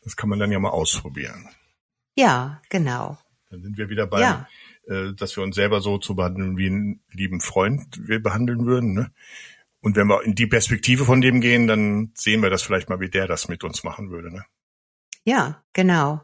Das 0.03 0.15
kann 0.15 0.27
man 0.27 0.39
dann 0.39 0.51
ja 0.51 0.59
mal 0.59 0.69
ausprobieren. 0.69 1.47
Ja, 2.15 2.61
genau. 2.69 3.19
Dann 3.49 3.61
sind 3.61 3.77
wir 3.77 3.89
wieder 3.89 4.07
beim, 4.07 4.21
ja. 4.21 4.47
äh, 4.87 5.13
dass 5.13 5.37
wir 5.37 5.43
uns 5.43 5.55
selber 5.55 5.79
so 5.79 5.99
zu 5.99 6.15
behandeln 6.15 6.57
wie 6.57 6.67
einen 6.67 7.03
lieben 7.11 7.39
Freund 7.39 7.85
wir 8.07 8.21
behandeln 8.21 8.65
würden. 8.65 8.93
Ne? 8.93 9.11
Und 9.79 9.95
wenn 9.95 10.07
wir 10.07 10.23
in 10.23 10.33
die 10.33 10.47
Perspektive 10.47 11.05
von 11.05 11.21
dem 11.21 11.39
gehen, 11.39 11.67
dann 11.67 12.11
sehen 12.15 12.41
wir 12.41 12.49
das 12.49 12.63
vielleicht 12.63 12.89
mal, 12.89 12.99
wie 12.99 13.09
der 13.09 13.27
das 13.27 13.47
mit 13.47 13.63
uns 13.63 13.83
machen 13.83 14.09
würde. 14.09 14.33
Ne? 14.33 14.43
Ja, 15.23 15.63
genau. 15.73 16.21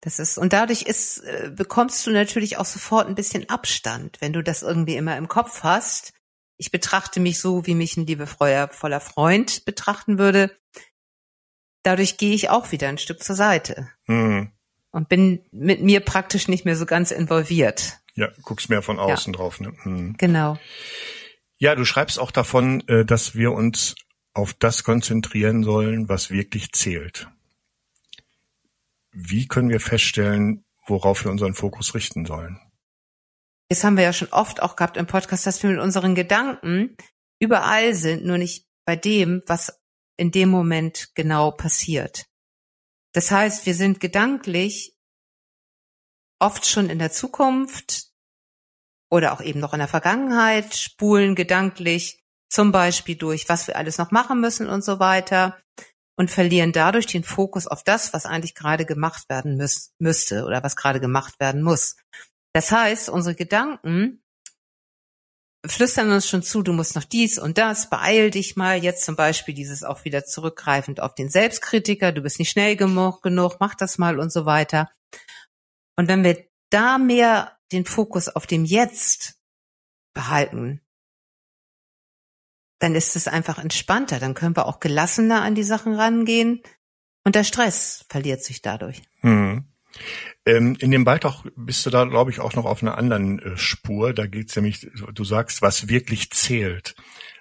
Das 0.00 0.18
ist, 0.18 0.38
und 0.38 0.52
dadurch 0.52 0.82
ist, 0.82 1.18
äh, 1.18 1.50
bekommst 1.54 2.06
du 2.06 2.12
natürlich 2.12 2.56
auch 2.56 2.64
sofort 2.64 3.08
ein 3.08 3.16
bisschen 3.16 3.48
Abstand, 3.48 4.20
wenn 4.20 4.32
du 4.32 4.42
das 4.42 4.62
irgendwie 4.62 4.96
immer 4.96 5.16
im 5.16 5.28
Kopf 5.28 5.64
hast. 5.64 6.12
Ich 6.56 6.70
betrachte 6.70 7.20
mich 7.20 7.40
so, 7.40 7.66
wie 7.66 7.74
mich 7.74 7.96
ein 7.96 8.06
liebevoller 8.06 9.00
Freund 9.00 9.64
betrachten 9.64 10.18
würde. 10.18 10.56
Dadurch 11.82 12.16
gehe 12.16 12.34
ich 12.34 12.50
auch 12.50 12.70
wieder 12.72 12.88
ein 12.88 12.98
Stück 12.98 13.22
zur 13.22 13.36
Seite. 13.36 13.88
Mhm. 14.06 14.52
Und 14.90 15.08
bin 15.08 15.44
mit 15.52 15.82
mir 15.82 16.00
praktisch 16.00 16.48
nicht 16.48 16.64
mehr 16.64 16.76
so 16.76 16.86
ganz 16.86 17.10
involviert. 17.10 17.98
Ja, 18.14 18.28
guckst 18.42 18.68
mehr 18.68 18.82
von 18.82 18.98
außen 18.98 19.32
ja. 19.32 19.36
drauf. 19.36 19.60
Ne? 19.60 19.72
Mhm. 19.84 20.16
Genau. 20.16 20.58
Ja, 21.58 21.74
du 21.74 21.84
schreibst 21.84 22.18
auch 22.18 22.30
davon, 22.30 22.86
äh, 22.88 23.04
dass 23.04 23.34
wir 23.34 23.52
uns 23.52 23.96
auf 24.32 24.54
das 24.54 24.84
konzentrieren 24.84 25.64
sollen, 25.64 26.08
was 26.08 26.30
wirklich 26.30 26.72
zählt. 26.72 27.28
Wie 29.12 29.46
können 29.46 29.70
wir 29.70 29.80
feststellen, 29.80 30.64
worauf 30.86 31.24
wir 31.24 31.30
unseren 31.30 31.54
Fokus 31.54 31.94
richten 31.94 32.26
sollen? 32.26 32.60
Das 33.68 33.84
haben 33.84 33.96
wir 33.96 34.04
ja 34.04 34.12
schon 34.12 34.28
oft 34.28 34.62
auch 34.62 34.76
gehabt 34.76 34.96
im 34.96 35.06
Podcast, 35.06 35.46
dass 35.46 35.62
wir 35.62 35.70
mit 35.70 35.80
unseren 35.80 36.14
Gedanken 36.14 36.96
überall 37.40 37.94
sind, 37.94 38.24
nur 38.24 38.38
nicht 38.38 38.66
bei 38.86 38.96
dem, 38.96 39.42
was 39.46 39.78
in 40.16 40.30
dem 40.30 40.48
Moment 40.48 41.10
genau 41.14 41.50
passiert. 41.50 42.26
Das 43.12 43.30
heißt, 43.30 43.66
wir 43.66 43.74
sind 43.74 44.00
gedanklich 44.00 44.94
oft 46.40 46.66
schon 46.66 46.90
in 46.90 46.98
der 46.98 47.12
Zukunft 47.12 48.08
oder 49.10 49.32
auch 49.32 49.40
eben 49.40 49.60
noch 49.60 49.72
in 49.72 49.78
der 49.78 49.88
Vergangenheit, 49.88 50.74
spulen 50.74 51.34
gedanklich 51.34 52.22
zum 52.50 52.72
Beispiel 52.72 53.16
durch, 53.16 53.48
was 53.48 53.66
wir 53.66 53.76
alles 53.76 53.98
noch 53.98 54.10
machen 54.10 54.40
müssen 54.40 54.68
und 54.68 54.82
so 54.82 54.98
weiter 54.98 55.60
und 56.18 56.30
verlieren 56.30 56.72
dadurch 56.72 57.06
den 57.06 57.22
Fokus 57.22 57.68
auf 57.68 57.84
das, 57.84 58.12
was 58.12 58.26
eigentlich 58.26 58.56
gerade 58.56 58.84
gemacht 58.84 59.28
werden 59.28 59.56
müß, 59.56 59.94
müsste 60.00 60.44
oder 60.44 60.64
was 60.64 60.74
gerade 60.74 61.00
gemacht 61.00 61.38
werden 61.38 61.62
muss. 61.62 61.96
Das 62.52 62.72
heißt, 62.72 63.08
unsere 63.08 63.36
Gedanken 63.36 64.20
flüstern 65.64 66.10
uns 66.10 66.28
schon 66.28 66.42
zu, 66.42 66.62
du 66.62 66.72
musst 66.72 66.96
noch 66.96 67.04
dies 67.04 67.38
und 67.38 67.56
das, 67.56 67.88
beeil 67.88 68.32
dich 68.32 68.56
mal. 68.56 68.82
Jetzt 68.82 69.04
zum 69.04 69.14
Beispiel 69.14 69.54
dieses 69.54 69.84
auch 69.84 70.04
wieder 70.04 70.24
zurückgreifend 70.24 71.00
auf 71.00 71.14
den 71.14 71.30
Selbstkritiker, 71.30 72.10
du 72.10 72.20
bist 72.20 72.40
nicht 72.40 72.50
schnell 72.50 72.74
genug, 72.74 73.22
genug, 73.22 73.58
mach 73.60 73.76
das 73.76 73.96
mal 73.96 74.18
und 74.18 74.32
so 74.32 74.44
weiter. 74.44 74.90
Und 75.96 76.08
wenn 76.08 76.24
wir 76.24 76.44
da 76.70 76.98
mehr 76.98 77.56
den 77.70 77.84
Fokus 77.84 78.28
auf 78.28 78.46
dem 78.46 78.64
Jetzt 78.64 79.36
behalten, 80.14 80.80
dann 82.78 82.94
ist 82.94 83.16
es 83.16 83.28
einfach 83.28 83.58
entspannter. 83.58 84.18
Dann 84.18 84.34
können 84.34 84.56
wir 84.56 84.66
auch 84.66 84.80
gelassener 84.80 85.42
an 85.42 85.54
die 85.54 85.62
Sachen 85.62 85.94
rangehen 85.94 86.62
und 87.24 87.34
der 87.34 87.44
Stress 87.44 88.04
verliert 88.08 88.42
sich 88.42 88.62
dadurch. 88.62 89.02
Hm. 89.20 89.64
Ähm, 90.46 90.76
in 90.78 90.90
dem 90.90 91.04
Beitrag 91.04 91.44
bist 91.56 91.84
du 91.84 91.90
da, 91.90 92.04
glaube 92.04 92.30
ich, 92.30 92.40
auch 92.40 92.54
noch 92.54 92.64
auf 92.64 92.82
einer 92.82 92.96
anderen 92.96 93.38
äh, 93.40 93.56
Spur. 93.56 94.12
Da 94.12 94.26
geht's 94.26 94.54
nämlich, 94.56 94.88
du 95.12 95.24
sagst, 95.24 95.60
was 95.62 95.88
wirklich 95.88 96.30
zählt. 96.30 96.94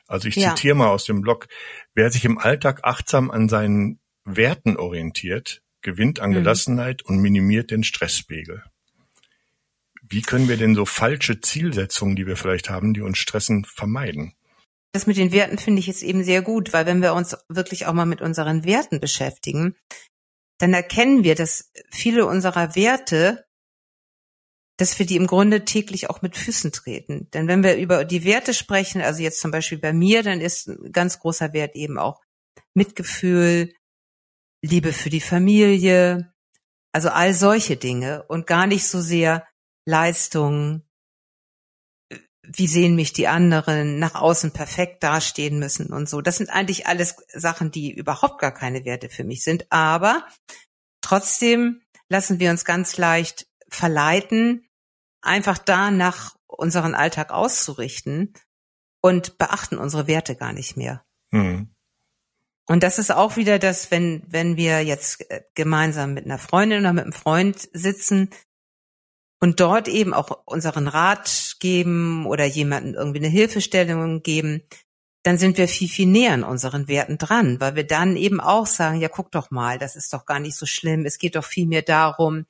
Also 0.08 0.27
ich 0.27 0.36
ja. 0.36 0.56
zitiere 0.56 0.75
mal 0.75 0.88
aus 0.88 1.06
dem 1.06 1.22
Blog, 1.22 1.48
wer 1.94 2.12
sich 2.12 2.25
im 2.25 2.38
Alltag 2.38 2.82
achtsam 2.84 3.29
an 3.29 3.50
seinen 3.50 4.00
Werten 4.24 4.77
orientiert, 4.77 5.62
gewinnt 5.82 6.20
an 6.20 6.32
mhm. 6.32 6.36
Gelassenheit 6.36 7.03
mhm. 7.03 7.15
und 7.15 7.22
minimiert 7.22 7.72
den 7.72 7.84
Stresspegel. 7.84 8.63
Wie 10.10 10.22
können 10.22 10.48
wir 10.48 10.58
denn 10.58 10.75
so 10.75 10.86
falsche 10.86 11.41
Zielsetzungen, 11.41 12.15
die 12.15 12.25
wir 12.25 12.38
vielleicht 12.38 12.70
haben, 12.70 12.94
die 12.94 13.01
uns 13.01 13.17
stressen, 13.17 13.65
vermeiden? 13.65 14.34
Das 14.94 15.08
mit 15.08 15.17
den 15.17 15.32
Werten 15.32 15.58
finde 15.58 15.79
ich 15.79 15.88
jetzt 15.88 16.03
eben 16.03 16.24
sehr 16.24 16.41
gut, 16.41 16.74
weil 16.74 16.86
wenn 16.86 17.01
wir 17.01 17.13
uns 17.13 17.38
wirklich 17.50 17.86
auch 17.86 17.94
mal 17.94 18.06
mit 18.06 18.22
unseren 18.22 18.63
Werten 18.63 19.00
beschäftigen, 19.00 19.75
dann 20.60 20.74
erkennen 20.74 21.24
wir, 21.24 21.36
dass 21.36 21.72
viele 21.91 22.25
unserer 22.25 22.75
Werte, 22.75 23.46
dass 24.77 24.98
wir 24.98 25.06
die 25.06 25.15
im 25.15 25.27
Grunde 25.27 25.65
täglich 25.65 26.10
auch 26.10 26.22
mit 26.22 26.36
Füßen 26.36 26.72
treten. 26.72 27.29
Denn 27.32 27.48
wenn 27.48 27.63
wir 27.63 27.75
über 27.77 28.06
die 28.06 28.24
Werte 28.24 28.53
sprechen, 28.53 29.01
also 29.01 29.22
jetzt 29.22 29.39
zum 29.39 29.51
Beispiel 29.51 29.77
bei 29.77 29.94
mir, 29.94 30.24
dann 30.24 30.41
ist 30.41 30.67
ein 30.67 30.91
ganz 30.91 31.20
großer 31.20 31.53
Wert 31.53 31.75
eben 31.75 31.98
auch 32.00 32.22
Mitgefühl, 32.74 33.74
Liebe 34.63 34.94
für 34.94 35.10
die 35.10 35.22
Familie, 35.22 36.34
also 36.91 37.10
all 37.10 37.34
solche 37.34 37.77
Dinge 37.77 38.24
und 38.27 38.48
gar 38.48 38.65
nicht 38.65 38.88
so 38.88 39.01
sehr 39.01 39.48
Leistung, 39.86 40.87
wie 42.48 42.68
sehen 42.68 42.96
mich 42.96 43.13
die 43.13 43.27
anderen, 43.27 44.00
nach 44.00 44.16
außen 44.16 44.51
perfekt 44.51 45.04
dastehen 45.04 45.60
müssen 45.60 45.92
und 45.92 46.08
so. 46.10 46.22
Das 46.22 46.38
sind 46.38 46.50
eigentlich 46.50 46.88
alles 46.88 47.16
Sachen, 47.34 47.72
die 47.72 47.92
überhaupt 47.92 48.39
gar 48.39 48.54
keine 48.54 48.86
Werte 48.86 49.10
für 49.10 49.24
mich 49.24 49.44
sind. 49.44 49.72
Aber 49.72 50.25
trotzdem 51.01 51.82
lassen 52.10 52.39
wir 52.39 52.51
uns 52.51 52.66
ganz 52.66 52.98
leicht 52.98 53.48
verleiten, 53.70 54.66
einfach 55.22 55.58
da 55.58 55.92
nach 55.92 56.36
unseren 56.48 56.96
Alltag 56.96 57.32
auszurichten 57.32 58.34
und 59.01 59.38
beachten 59.38 59.77
unsere 59.77 60.08
Werte 60.08 60.36
gar 60.36 60.54
nicht 60.54 60.77
mehr. 60.77 61.04
Mhm. 61.32 61.70
Und 62.70 62.84
das 62.84 63.00
ist 63.00 63.12
auch 63.12 63.38
wieder 63.38 63.60
das, 63.60 63.92
wenn, 63.92 64.24
wenn 64.27 64.58
wir 64.58 64.84
jetzt 64.84 65.30
äh, 65.32 65.44
gemeinsam 65.56 66.13
mit 66.13 66.25
einer 66.25 66.38
Freundin 66.38 66.82
oder 66.82 66.94
mit 66.94 67.04
einem 67.06 67.13
Freund 67.13 67.70
sitzen, 67.72 68.30
und 69.39 69.60
dort 69.60 69.88
eben 69.88 70.13
auch 70.13 70.44
unseren 70.46 70.88
Rat 70.88 71.58
geben 71.60 72.25
oder 72.25 72.46
jemanden 72.46 72.96
irgendwie 72.96 73.20
eine 73.20 73.27
Hilfestellung 73.27 74.24
geben, 74.24 74.63
dann 75.24 75.38
sind 75.38 75.58
wir 75.58 75.67
viel, 75.67 75.89
viel 75.89 76.08
näher 76.08 76.34
an 76.34 76.44
unseren 76.44 76.88
Werten 76.88 77.17
dran, 77.17 77.60
weil 77.60 77.75
wir 77.75 77.86
dann 77.86 78.15
eben 78.15 78.39
auch 78.39 78.65
sagen, 78.65 79.01
ja, 79.01 79.10
guck 79.10 79.32
doch 79.32 79.51
mal, 79.51 79.77
das 79.77 79.96
ist 79.96 80.13
doch 80.13 80.25
gar 80.25 80.39
nicht 80.39 80.56
so 80.56 80.65
schlimm. 80.65 81.06
Es 81.06 81.17
geht 81.17 81.36
doch 81.36 81.44
viel 81.44 81.67
mehr 81.67 81.82
darum, 81.82 82.46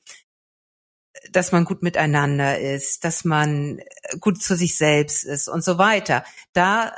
dass 1.32 1.52
man 1.52 1.64
gut 1.64 1.82
miteinander 1.82 2.58
ist, 2.58 3.04
dass 3.04 3.24
man 3.24 3.80
gut 4.20 4.40
zu 4.40 4.56
sich 4.56 4.76
selbst 4.76 5.24
ist 5.24 5.48
und 5.48 5.64
so 5.64 5.78
weiter. 5.78 6.24
Da 6.52 6.94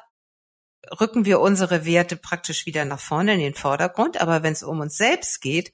rücken 1.00 1.24
wir 1.24 1.40
unsere 1.40 1.84
Werte 1.84 2.16
praktisch 2.16 2.66
wieder 2.66 2.84
nach 2.84 3.00
vorne 3.00 3.34
in 3.34 3.40
den 3.40 3.54
Vordergrund. 3.54 4.20
Aber 4.20 4.42
wenn 4.42 4.52
es 4.52 4.62
um 4.62 4.80
uns 4.80 4.96
selbst 4.96 5.40
geht, 5.40 5.72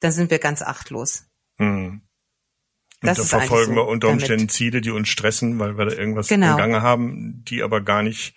dann 0.00 0.12
sind 0.12 0.30
wir 0.30 0.38
ganz 0.38 0.62
achtlos. 0.62 1.26
Hm. 1.58 2.03
Das 3.04 3.18
und 3.18 3.32
da 3.32 3.38
verfolgen 3.38 3.74
so 3.74 3.80
wir 3.80 3.86
unter 3.86 4.08
Umständen 4.08 4.46
damit. 4.46 4.52
Ziele, 4.52 4.80
die 4.80 4.90
uns 4.90 5.08
stressen, 5.08 5.58
weil 5.58 5.78
wir 5.78 5.86
da 5.86 5.96
irgendwas 5.96 6.28
genau. 6.28 6.52
im 6.52 6.56
Gange 6.56 6.82
haben, 6.82 7.44
die 7.44 7.62
aber 7.62 7.80
gar 7.80 8.02
nicht 8.02 8.34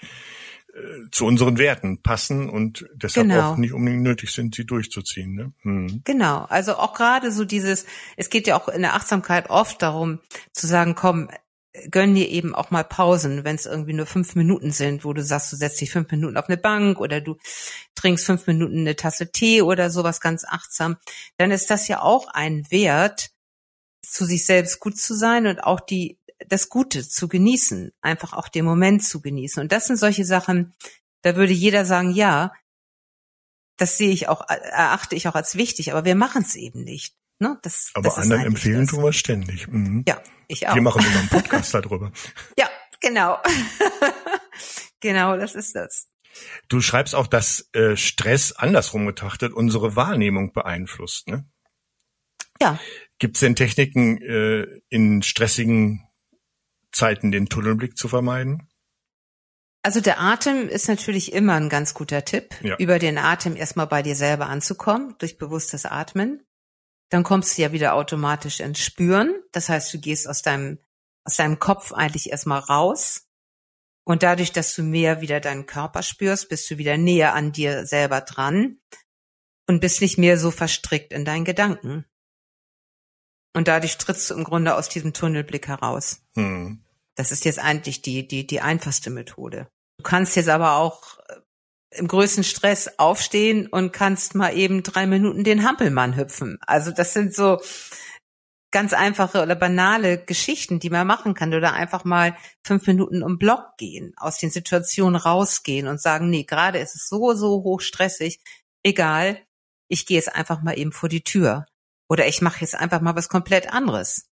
äh, 0.74 1.10
zu 1.12 1.26
unseren 1.26 1.58
Werten 1.58 2.02
passen 2.02 2.50
und 2.50 2.88
deshalb 2.94 3.30
genau. 3.30 3.54
auch 3.54 3.58
nicht 3.58 3.74
unbedingt 3.74 4.04
nötig 4.04 4.32
sind, 4.32 4.56
sie 4.56 4.66
durchzuziehen. 4.66 5.34
Ne? 5.34 5.54
Hm. 5.62 6.02
Genau, 6.04 6.46
also 6.50 6.76
auch 6.76 6.94
gerade 6.94 7.32
so 7.32 7.46
dieses, 7.46 7.86
es 8.16 8.30
geht 8.30 8.48
ja 8.48 8.60
auch 8.60 8.68
in 8.68 8.82
der 8.82 8.94
Achtsamkeit 8.94 9.50
oft 9.50 9.82
darum 9.82 10.20
zu 10.54 10.68
sagen, 10.68 10.96
komm, 10.96 11.30
gönn 11.92 12.16
dir 12.16 12.30
eben 12.30 12.56
auch 12.56 12.72
mal 12.72 12.84
Pausen, 12.84 13.44
wenn 13.44 13.56
es 13.56 13.66
irgendwie 13.66 13.94
nur 13.94 14.06
fünf 14.06 14.36
Minuten 14.36 14.72
sind, 14.72 15.06
wo 15.06 15.14
du 15.14 15.24
sagst, 15.24 15.52
du 15.52 15.56
setzt 15.56 15.80
dich 15.82 15.92
fünf 15.92 16.12
Minuten 16.12 16.38
auf 16.38 16.48
eine 16.48 16.58
Bank 16.58 17.00
oder 17.00 17.22
du 17.22 17.38
trinkst 17.96 18.26
fünf 18.26 18.48
Minuten 18.48 18.80
eine 18.80 18.96
Tasse 18.96 19.32
Tee 19.32 19.62
oder 19.62 19.90
sowas 19.90 20.22
ganz 20.22 20.44
achtsam, 20.46 20.98
dann 21.38 21.52
ist 21.52 21.70
das 21.70 21.88
ja 21.88 22.02
auch 22.02 22.28
ein 22.28 22.66
Wert, 22.70 23.32
zu 24.12 24.26
sich 24.26 24.46
selbst 24.46 24.80
gut 24.80 24.98
zu 24.98 25.14
sein 25.14 25.48
und 25.48 25.60
auch 25.60 25.80
die, 25.80 26.20
das 26.48 26.70
Gute 26.70 27.08
zu 27.08 27.28
genießen, 27.28 27.92
einfach 28.02 28.34
auch 28.34 28.48
den 28.48 28.66
Moment 28.66 29.04
zu 29.04 29.22
genießen. 29.22 29.62
Und 29.62 29.72
das 29.72 29.88
sind 29.88 29.98
solche 29.98 30.26
Sachen, 30.26 30.74
da 31.22 31.36
würde 31.36 31.54
jeder 31.54 31.86
sagen, 31.86 32.12
ja, 32.12 32.54
das 33.78 33.98
sehe 33.98 34.12
ich 34.12 34.28
auch, 34.28 34.48
erachte 34.48 35.16
ich 35.16 35.28
auch 35.28 35.36
als 35.36 35.56
wichtig, 35.56 35.92
aber 35.92 36.06
wir 36.06 36.16
machen 36.16 36.44
es 36.44 36.56
eben 36.56 36.84
nicht. 36.84 37.16
Ne? 37.40 37.60
Das, 37.62 37.92
aber 37.94 38.10
das 38.10 38.18
anderen 38.18 38.46
empfehlen 38.46 38.82
das. 38.82 38.90
tun 38.90 39.04
wir 39.04 39.14
ständig. 39.14 39.68
Mhm. 39.68 40.04
Ja, 40.08 40.22
ich 40.48 40.68
auch. 40.68 40.76
Wir 40.76 40.82
machen 40.82 41.02
sogar 41.02 41.20
einen 41.20 41.30
Podcast 41.30 41.74
darüber. 41.74 42.12
Ja, 42.58 42.68
genau. 43.00 43.38
genau, 45.00 45.38
das 45.38 45.54
ist 45.54 45.76
das. 45.76 46.08
Du 46.68 46.82
schreibst 46.82 47.14
auch, 47.16 47.28
dass 47.28 47.70
äh, 47.74 47.96
Stress 47.96 48.52
andersrum 48.54 49.06
betrachtet 49.06 49.54
unsere 49.54 49.96
Wahrnehmung 49.96 50.54
beeinflusst, 50.54 51.28
ne? 51.28 51.48
Ja. 52.60 52.80
Gibt 53.20 53.38
es 53.38 53.42
denn 53.42 53.56
Techniken, 53.56 54.22
äh, 54.22 54.82
in 54.90 55.24
stressigen 55.24 56.08
Zeiten 56.92 57.32
den 57.32 57.48
Tunnelblick 57.48 57.98
zu 57.98 58.08
vermeiden? 58.08 58.68
Also 59.84 60.02
der 60.02 60.20
Atem 60.20 60.68
ist 60.68 60.88
natürlich 60.88 61.32
immer 61.32 61.54
ein 61.54 61.70
ganz 61.70 61.94
guter 61.94 62.26
Tipp, 62.26 62.56
ja. 62.62 62.76
über 62.78 63.00
den 63.00 63.18
Atem 63.18 63.56
erstmal 63.56 63.88
bei 63.88 64.02
dir 64.02 64.16
selber 64.16 64.48
anzukommen, 64.48 65.16
durch 65.20 65.38
bewusstes 65.38 65.86
Atmen. 65.86 66.46
Dann 67.10 67.24
kommst 67.24 67.58
du 67.58 67.62
ja 67.62 67.72
wieder 67.72 67.94
automatisch 67.94 68.60
ins 68.60 68.80
Spüren. 68.80 69.34
Das 69.54 69.70
heißt, 69.70 69.94
du 69.94 70.00
gehst 70.00 70.28
aus 70.28 70.42
deinem, 70.42 70.80
aus 71.24 71.38
deinem 71.38 71.60
Kopf 71.60 71.94
eigentlich 71.94 72.32
erstmal 72.32 72.60
raus. 72.60 73.28
Und 74.04 74.24
dadurch, 74.24 74.52
dass 74.52 74.76
du 74.76 74.84
mehr 74.84 75.22
wieder 75.22 75.40
deinen 75.40 75.66
Körper 75.66 76.04
spürst, 76.04 76.50
bist 76.50 76.70
du 76.70 76.78
wieder 76.78 76.98
näher 76.98 77.34
an 77.34 77.52
dir 77.52 77.86
selber 77.86 78.22
dran 78.22 78.78
und 79.68 79.80
bist 79.80 80.02
nicht 80.02 80.18
mehr 80.18 80.38
so 80.38 80.52
verstrickt 80.52 81.14
in 81.14 81.26
deinen 81.26 81.46
Gedanken. 81.46 82.06
Und 83.54 83.68
dadurch 83.68 83.98
trittst 83.98 84.30
du 84.30 84.36
im 84.36 84.44
Grunde 84.44 84.76
aus 84.76 84.90
diesem 84.90 85.14
Tunnelblick 85.14 85.68
heraus. 85.68 86.22
Hm. 86.36 86.84
Das 87.16 87.32
ist 87.32 87.46
jetzt 87.46 87.60
eigentlich 87.60 88.02
die, 88.02 88.28
die, 88.28 88.46
die 88.46 88.62
einfachste 88.62 89.10
Methode. 89.10 89.68
Du 89.98 90.04
kannst 90.04 90.36
jetzt 90.36 90.50
aber 90.50 90.78
auch 90.78 91.18
äh, 91.28 91.98
im 91.98 92.08
größten 92.08 92.44
Stress 92.44 93.00
aufstehen 93.00 93.68
und 93.68 93.92
kannst 93.92 94.36
mal 94.36 94.56
eben 94.56 94.84
drei 94.84 95.08
Minuten 95.08 95.44
den 95.44 95.68
Hampelmann 95.68 96.16
hüpfen. 96.16 96.60
Also 96.62 96.92
das 96.92 97.14
sind 97.14 97.34
so 97.34 97.60
ganz 98.72 98.94
einfache 98.94 99.42
oder 99.42 99.56
banale 99.56 100.24
Geschichten, 100.24 100.80
die 100.80 100.90
man 100.90 101.08
machen 101.08 101.34
kann. 101.34 101.54
Oder 101.54 101.74
einfach 101.74 102.04
mal 102.04 102.38
fünf 102.64 102.86
Minuten 102.86 103.24
um 103.24 103.40
Block 103.40 103.78
gehen, 103.78 104.14
aus 104.18 104.38
den 104.38 104.52
Situationen 104.52 105.16
rausgehen 105.16 105.88
und 105.88 106.02
sagen, 106.02 106.30
nee, 106.30 106.44
gerade 106.44 106.80
ist 106.80 106.96
es 106.96 107.08
so, 107.08 107.34
so 107.34 107.64
hoch 107.64 107.82
stressig. 107.82 108.40
Egal, 108.84 109.42
ich 109.88 110.06
gehe 110.06 110.18
jetzt 110.18 110.36
einfach 110.36 110.62
mal 110.62 110.78
eben 110.78 110.92
vor 110.92 111.10
die 111.10 111.24
Tür. 111.24 111.66
Oder 112.10 112.28
ich 112.28 112.42
mache 112.42 112.62
jetzt 112.62 112.76
einfach 112.76 113.02
mal 113.02 113.16
was 113.16 113.30
komplett 113.30 113.72
anderes. 113.72 114.30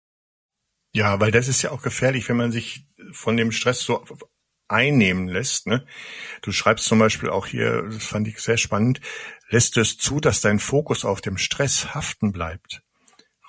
Ja, 0.93 1.19
weil 1.19 1.31
das 1.31 1.47
ist 1.47 1.61
ja 1.61 1.71
auch 1.71 1.81
gefährlich, 1.81 2.29
wenn 2.29 2.37
man 2.37 2.51
sich 2.51 2.85
von 3.11 3.35
dem 3.35 3.51
Stress 3.51 3.81
so 3.81 4.05
einnehmen 4.67 5.27
lässt. 5.27 5.67
Ne? 5.67 5.85
Du 6.41 6.51
schreibst 6.51 6.85
zum 6.85 6.99
Beispiel 6.99 7.29
auch 7.29 7.47
hier, 7.47 7.83
das 7.83 8.05
fand 8.05 8.27
ich 8.27 8.39
sehr 8.39 8.57
spannend, 8.57 9.01
lässt 9.49 9.75
du 9.75 9.81
es 9.81 9.97
zu, 9.97 10.19
dass 10.19 10.41
dein 10.41 10.59
Fokus 10.59 11.05
auf 11.05 11.21
dem 11.21 11.37
Stress 11.37 11.93
haften 11.93 12.31
bleibt? 12.31 12.81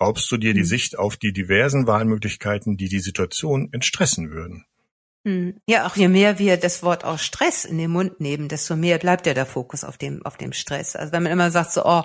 Raubst 0.00 0.30
du 0.30 0.36
dir 0.36 0.52
die 0.52 0.60
hm. 0.60 0.66
Sicht 0.66 0.98
auf 0.98 1.16
die 1.16 1.32
diversen 1.32 1.86
Wahlmöglichkeiten, 1.86 2.76
die 2.76 2.88
die 2.88 3.00
Situation 3.00 3.72
entstressen 3.72 4.30
würden? 4.30 4.66
Hm. 5.26 5.60
Ja, 5.68 5.88
auch 5.88 5.96
je 5.96 6.06
mehr 6.06 6.38
wir 6.38 6.56
das 6.56 6.84
Wort 6.84 7.02
auch 7.02 7.18
Stress 7.18 7.64
in 7.64 7.78
den 7.78 7.90
Mund 7.90 8.20
nehmen, 8.20 8.48
desto 8.48 8.76
mehr 8.76 8.98
bleibt 8.98 9.26
ja 9.26 9.34
der 9.34 9.44
Fokus 9.44 9.82
auf 9.82 9.98
dem, 9.98 10.24
auf 10.24 10.36
dem 10.36 10.52
Stress. 10.52 10.94
Also 10.94 11.12
wenn 11.12 11.24
man 11.24 11.32
immer 11.32 11.50
sagt 11.50 11.72
so, 11.72 11.84
oh, 11.84 12.04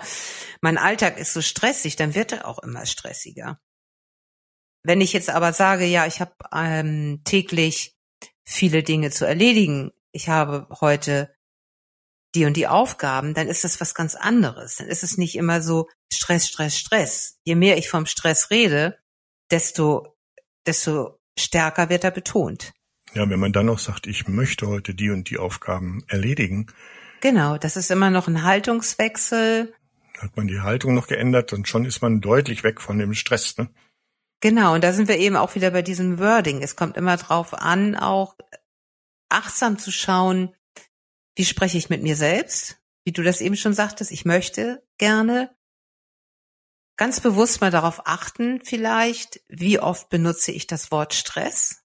mein 0.61 0.79
Alltag 0.79 1.19
ist 1.19 1.33
so 1.33 1.41
stressig, 1.41 1.95
dann 1.95 2.15
wird 2.15 2.31
er 2.31 2.47
auch 2.47 2.57
immer 2.63 2.83
stressiger. 2.87 3.61
Wenn 4.83 5.01
ich 5.01 5.13
jetzt 5.13 5.29
aber 5.29 5.53
sage, 5.53 5.85
ja, 5.85 6.07
ich 6.07 6.19
habe 6.19 6.33
ähm, 6.51 7.21
täglich 7.23 7.95
viele 8.43 8.81
Dinge 8.81 9.11
zu 9.11 9.27
erledigen, 9.27 9.91
ich 10.11 10.27
habe 10.27 10.67
heute 10.81 11.31
die 12.33 12.45
und 12.45 12.57
die 12.57 12.67
Aufgaben, 12.67 13.35
dann 13.35 13.47
ist 13.47 13.63
das 13.63 13.79
was 13.79 13.93
ganz 13.93 14.15
anderes. 14.15 14.77
Dann 14.77 14.87
ist 14.87 15.03
es 15.03 15.19
nicht 15.19 15.35
immer 15.35 15.61
so 15.61 15.87
Stress, 16.11 16.47
Stress, 16.47 16.75
Stress. 16.75 17.37
Je 17.43 17.53
mehr 17.53 17.77
ich 17.77 17.87
vom 17.87 18.07
Stress 18.07 18.49
rede, 18.49 18.97
desto, 19.51 20.17
desto 20.65 21.19
stärker 21.37 21.89
wird 21.89 22.03
er 22.03 22.11
betont. 22.11 22.73
Ja, 23.13 23.29
wenn 23.29 23.39
man 23.39 23.51
dann 23.51 23.65
noch 23.65 23.79
sagt, 23.79 24.07
ich 24.07 24.27
möchte 24.27 24.67
heute 24.67 24.93
die 24.93 25.09
und 25.09 25.29
die 25.29 25.37
Aufgaben 25.37 26.03
erledigen. 26.07 26.67
Genau, 27.19 27.57
das 27.57 27.75
ist 27.75 27.91
immer 27.91 28.09
noch 28.09 28.27
ein 28.27 28.43
Haltungswechsel. 28.43 29.73
Hat 30.17 30.37
man 30.37 30.47
die 30.47 30.61
Haltung 30.61 30.93
noch 30.93 31.07
geändert 31.07 31.51
und 31.51 31.67
schon 31.67 31.85
ist 31.85 32.01
man 32.01 32.21
deutlich 32.21 32.63
weg 32.63 32.79
von 32.79 32.99
dem 32.99 33.13
Stress, 33.13 33.57
ne? 33.57 33.69
Genau, 34.39 34.73
und 34.73 34.83
da 34.83 34.91
sind 34.91 35.07
wir 35.07 35.19
eben 35.19 35.35
auch 35.35 35.53
wieder 35.53 35.69
bei 35.69 35.83
diesem 35.83 36.17
Wording. 36.17 36.63
Es 36.63 36.75
kommt 36.75 36.97
immer 36.97 37.17
drauf 37.17 37.53
an, 37.53 37.95
auch 37.95 38.35
achtsam 39.29 39.77
zu 39.77 39.91
schauen, 39.91 40.55
wie 41.35 41.45
spreche 41.45 41.77
ich 41.77 41.89
mit 41.89 42.01
mir 42.01 42.15
selbst? 42.15 42.81
Wie 43.03 43.11
du 43.11 43.23
das 43.23 43.41
eben 43.41 43.55
schon 43.55 43.73
sagtest, 43.73 44.11
ich 44.11 44.25
möchte 44.25 44.83
gerne. 44.97 45.55
Ganz 46.97 47.19
bewusst 47.19 47.61
mal 47.61 47.71
darauf 47.71 48.07
achten, 48.07 48.61
vielleicht, 48.63 49.41
wie 49.47 49.79
oft 49.79 50.09
benutze 50.09 50.51
ich 50.51 50.67
das 50.67 50.91
Wort 50.91 51.13
Stress? 51.13 51.80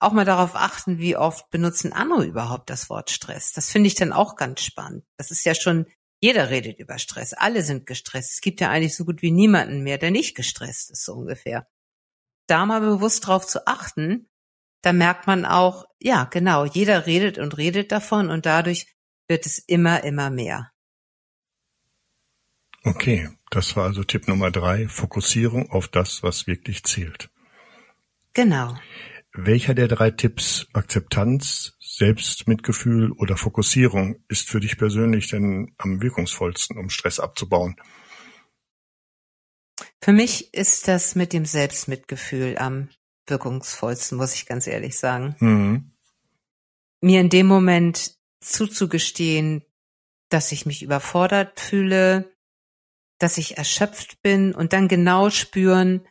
Auch 0.00 0.12
mal 0.12 0.24
darauf 0.24 0.56
achten, 0.56 0.98
wie 0.98 1.16
oft 1.16 1.50
benutzen 1.50 1.92
andere 1.92 2.24
überhaupt 2.24 2.70
das 2.70 2.88
Wort 2.88 3.10
Stress. 3.10 3.52
Das 3.52 3.70
finde 3.70 3.86
ich 3.86 3.94
dann 3.94 4.12
auch 4.12 4.34
ganz 4.34 4.62
spannend. 4.62 5.04
Das 5.18 5.30
ist 5.30 5.44
ja 5.44 5.54
schon 5.54 5.86
jeder 6.20 6.50
redet 6.50 6.78
über 6.78 6.98
Stress. 6.98 7.34
Alle 7.34 7.62
sind 7.62 7.86
gestresst. 7.86 8.32
Es 8.32 8.40
gibt 8.40 8.60
ja 8.60 8.70
eigentlich 8.70 8.96
so 8.96 9.04
gut 9.04 9.22
wie 9.22 9.30
niemanden 9.30 9.82
mehr, 9.82 9.98
der 9.98 10.10
nicht 10.10 10.34
gestresst 10.34 10.90
ist, 10.90 11.04
so 11.04 11.14
ungefähr. 11.14 11.66
Da 12.46 12.66
mal 12.66 12.80
bewusst 12.80 13.26
drauf 13.26 13.46
zu 13.46 13.66
achten, 13.66 14.28
da 14.82 14.92
merkt 14.92 15.26
man 15.26 15.44
auch, 15.44 15.84
ja, 15.98 16.24
genau, 16.24 16.64
jeder 16.64 17.06
redet 17.06 17.38
und 17.38 17.56
redet 17.58 17.92
davon 17.92 18.30
und 18.30 18.46
dadurch 18.46 18.86
wird 19.28 19.46
es 19.46 19.58
immer, 19.58 20.02
immer 20.02 20.30
mehr. 20.30 20.72
Okay, 22.82 23.28
das 23.50 23.76
war 23.76 23.84
also 23.84 24.02
Tipp 24.04 24.26
Nummer 24.28 24.50
drei, 24.50 24.88
Fokussierung 24.88 25.70
auf 25.70 25.88
das, 25.88 26.22
was 26.22 26.46
wirklich 26.46 26.84
zählt. 26.84 27.30
Genau. 28.32 28.76
Welcher 29.32 29.74
der 29.74 29.86
drei 29.86 30.10
Tipps, 30.10 30.66
Akzeptanz, 30.72 31.76
Selbstmitgefühl 31.78 33.12
oder 33.12 33.36
Fokussierung, 33.36 34.24
ist 34.28 34.48
für 34.48 34.58
dich 34.58 34.76
persönlich 34.76 35.28
denn 35.28 35.72
am 35.78 36.02
wirkungsvollsten, 36.02 36.76
um 36.76 36.90
Stress 36.90 37.20
abzubauen? 37.20 37.76
Für 40.02 40.12
mich 40.12 40.52
ist 40.52 40.88
das 40.88 41.14
mit 41.14 41.32
dem 41.32 41.44
Selbstmitgefühl 41.44 42.58
am 42.58 42.88
wirkungsvollsten, 43.26 44.18
muss 44.18 44.34
ich 44.34 44.46
ganz 44.46 44.66
ehrlich 44.66 44.98
sagen. 44.98 45.36
Mhm. 45.38 45.92
Mir 47.00 47.20
in 47.20 47.28
dem 47.28 47.46
Moment 47.46 48.16
zuzugestehen, 48.40 49.64
dass 50.28 50.50
ich 50.50 50.66
mich 50.66 50.82
überfordert 50.82 51.60
fühle, 51.60 52.34
dass 53.18 53.38
ich 53.38 53.58
erschöpft 53.58 54.22
bin 54.22 54.54
und 54.54 54.72
dann 54.72 54.88
genau 54.88 55.30
spüren, 55.30 56.06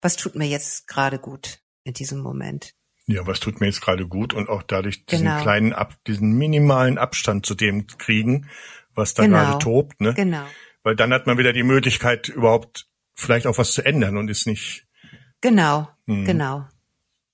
was 0.00 0.16
tut 0.16 0.36
mir 0.36 0.46
jetzt 0.46 0.86
gerade 0.86 1.18
gut 1.18 1.65
in 1.86 1.94
diesem 1.94 2.20
Moment. 2.20 2.74
Ja, 3.06 3.26
was 3.26 3.38
tut 3.38 3.60
mir 3.60 3.66
jetzt 3.66 3.80
gerade 3.80 4.08
gut 4.08 4.34
und 4.34 4.48
auch 4.48 4.62
dadurch 4.62 5.06
diesen 5.06 5.26
genau. 5.26 5.40
kleinen 5.40 5.72
Ab, 5.72 5.94
diesen 6.06 6.32
minimalen 6.32 6.98
Abstand 6.98 7.46
zu 7.46 7.54
dem 7.54 7.86
kriegen, 7.86 8.48
was 8.94 9.14
da 9.14 9.22
genau. 9.22 9.38
gerade 9.38 9.58
tobt, 9.58 10.00
ne? 10.00 10.12
Genau. 10.14 10.44
Weil 10.82 10.96
dann 10.96 11.12
hat 11.12 11.26
man 11.26 11.38
wieder 11.38 11.52
die 11.52 11.62
Möglichkeit, 11.62 12.28
überhaupt 12.28 12.88
vielleicht 13.14 13.46
auch 13.46 13.58
was 13.58 13.72
zu 13.72 13.84
ändern 13.84 14.16
und 14.16 14.28
ist 14.28 14.46
nicht. 14.46 14.86
Genau, 15.40 15.88
hm. 16.06 16.24
genau. 16.24 16.66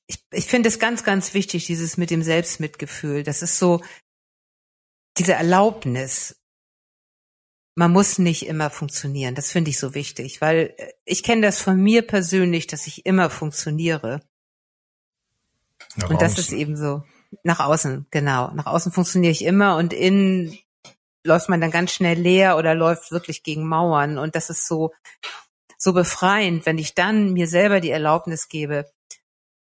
Ich, 0.07 0.19
ich 0.31 0.45
finde 0.45 0.69
es 0.69 0.79
ganz, 0.79 1.05
ganz 1.05 1.33
wichtig, 1.33 1.67
dieses 1.67 1.97
mit 1.97 2.11
dem 2.11 2.23
Selbstmitgefühl. 2.23 3.23
Das 3.23 3.41
ist 3.41 3.59
so 3.59 3.83
diese 5.17 5.33
Erlaubnis. 5.33 6.37
Man 7.75 7.93
muss 7.93 8.19
nicht 8.19 8.47
immer 8.47 8.69
funktionieren. 8.69 9.35
Das 9.35 9.51
finde 9.51 9.71
ich 9.71 9.79
so 9.79 9.95
wichtig, 9.95 10.43
weil 10.43 10.77
ich 11.07 11.23
kenne 11.23 11.41
das 11.41 11.62
von 11.62 11.83
mir 11.83 12.03
persönlich, 12.03 12.67
dass 12.67 12.87
ich 12.87 13.07
immer 13.07 13.31
funktioniere. 13.31 14.21
Nach 15.97 16.11
und 16.11 16.23
das 16.23 16.39
ist 16.39 16.53
eben 16.53 16.77
so. 16.77 17.03
Nach 17.45 17.61
außen, 17.61 18.07
genau. 18.11 18.51
Nach 18.53 18.67
außen 18.67 18.93
funktioniere 18.93 19.33
ich 19.33 19.45
immer 19.45 19.77
und 19.77 19.93
innen 19.93 20.59
läuft 21.25 21.49
man 21.49 21.61
dann 21.61 21.71
ganz 21.71 21.93
schnell 21.93 22.19
leer 22.19 22.57
oder 22.57 22.75
läuft 22.75 23.13
wirklich 23.13 23.43
gegen 23.43 23.67
Mauern. 23.67 24.19
Und 24.19 24.35
das 24.35 24.51
ist 24.51 24.67
so, 24.67 24.93
so 25.79 25.93
befreiend, 25.93 26.67
wenn 26.67 26.79
ich 26.79 26.95
dann 26.95 27.33
mir 27.33 27.47
selber 27.47 27.81
die 27.81 27.91
Erlaubnis 27.91 28.49
gebe, 28.49 28.91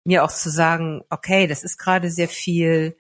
mir 0.05 0.25
auch 0.25 0.33
zu 0.33 0.51
sagen, 0.51 1.03
okay, 1.11 1.47
das 1.47 1.63
ist 1.63 1.79
gerade 1.79 2.11
sehr 2.11 2.29
viel. 2.29 2.97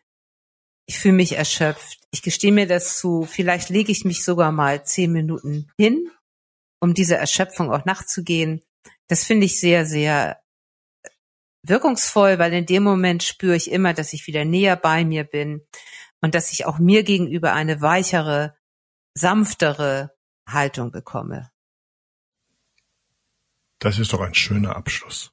Ich 0.87 0.99
fühle 0.99 1.15
mich 1.15 1.37
erschöpft. 1.37 1.99
Ich 2.11 2.23
gestehe 2.23 2.53
mir 2.53 2.67
das 2.67 2.99
zu. 2.99 3.25
Vielleicht 3.25 3.71
lege 3.71 3.93
ich 3.93 4.05
mich 4.05 4.25
sogar 4.25 4.53
mal 4.53 4.85
zehn 4.85 5.13
Minuten 5.13 5.71
hin, 5.79 6.11
um 6.81 6.95
dieser 6.95 7.19
Erschöpfung 7.19 7.73
auch 7.73 7.85
nachzugehen. 7.85 8.63
Das 9.09 9.25
finde 9.25 9.47
ich 9.47 9.59
sehr, 9.59 9.87
sehr 9.87 10.40
wirkungsvoll, 11.63 12.39
weil 12.39 12.53
in 12.53 12.67
dem 12.67 12.83
Moment 12.83 13.23
spüre 13.23 13.57
ich 13.57 13.71
immer, 13.71 13.93
dass 13.95 14.13
ich 14.13 14.27
wieder 14.27 14.45
näher 14.45 14.77
bei 14.77 15.05
mir 15.05 15.25
bin 15.25 15.67
und 16.21 16.35
dass 16.35 16.53
ich 16.53 16.67
auch 16.67 16.79
mir 16.79 17.03
gegenüber 17.03 17.53
eine 17.53 17.81
weichere, 17.81 18.55
sanftere 19.15 20.11
Haltung 20.47 20.91
bekomme. 20.91 21.51
Das 23.79 23.99
ist 23.99 24.13
doch 24.13 24.21
ein 24.21 24.35
schöner 24.35 24.77
Abschluss. 24.77 25.33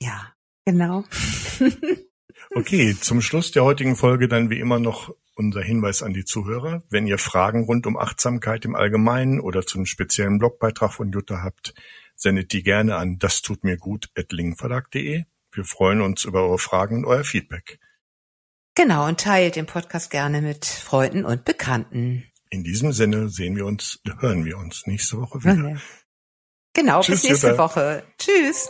Ja, 0.00 0.34
genau. 0.64 1.04
okay, 2.54 2.96
zum 2.98 3.20
Schluss 3.20 3.50
der 3.50 3.64
heutigen 3.64 3.96
Folge 3.96 4.28
dann 4.28 4.50
wie 4.50 4.58
immer 4.58 4.78
noch 4.78 5.14
unser 5.34 5.62
Hinweis 5.62 6.02
an 6.02 6.14
die 6.14 6.24
Zuhörer. 6.24 6.82
Wenn 6.88 7.06
ihr 7.06 7.18
Fragen 7.18 7.64
rund 7.64 7.86
um 7.86 7.98
Achtsamkeit 7.98 8.64
im 8.64 8.74
Allgemeinen 8.74 9.40
oder 9.40 9.66
zu 9.66 9.76
einem 9.78 9.86
speziellen 9.86 10.38
Blogbeitrag 10.38 10.92
von 10.92 11.12
Jutta 11.12 11.42
habt, 11.42 11.74
sendet 12.14 12.52
die 12.52 12.62
gerne 12.62 12.96
an 12.96 13.18
das 13.18 13.42
tut 13.42 13.62
mir 13.62 13.76
gut 13.76 14.08
at 14.16 14.32
linkverlag.de. 14.32 15.24
Wir 15.56 15.64
freuen 15.64 16.02
uns 16.02 16.24
über 16.24 16.42
eure 16.42 16.58
Fragen 16.58 16.98
und 16.98 17.06
euer 17.06 17.24
Feedback. 17.24 17.78
Genau, 18.74 19.06
und 19.06 19.18
teilt 19.18 19.56
den 19.56 19.64
Podcast 19.64 20.10
gerne 20.10 20.42
mit 20.42 20.66
Freunden 20.66 21.24
und 21.24 21.46
Bekannten. 21.46 22.30
In 22.50 22.62
diesem 22.62 22.92
Sinne 22.92 23.30
sehen 23.30 23.56
wir 23.56 23.64
uns, 23.64 24.00
hören 24.20 24.44
wir 24.44 24.58
uns 24.58 24.86
nächste 24.86 25.18
Woche 25.18 25.42
wieder. 25.42 25.80
Genau, 26.74 27.00
Tschüss, 27.00 27.22
bis 27.22 27.30
nächste 27.30 27.48
Jutta. 27.48 27.58
Woche. 27.58 28.02
Tschüss. 28.18 28.68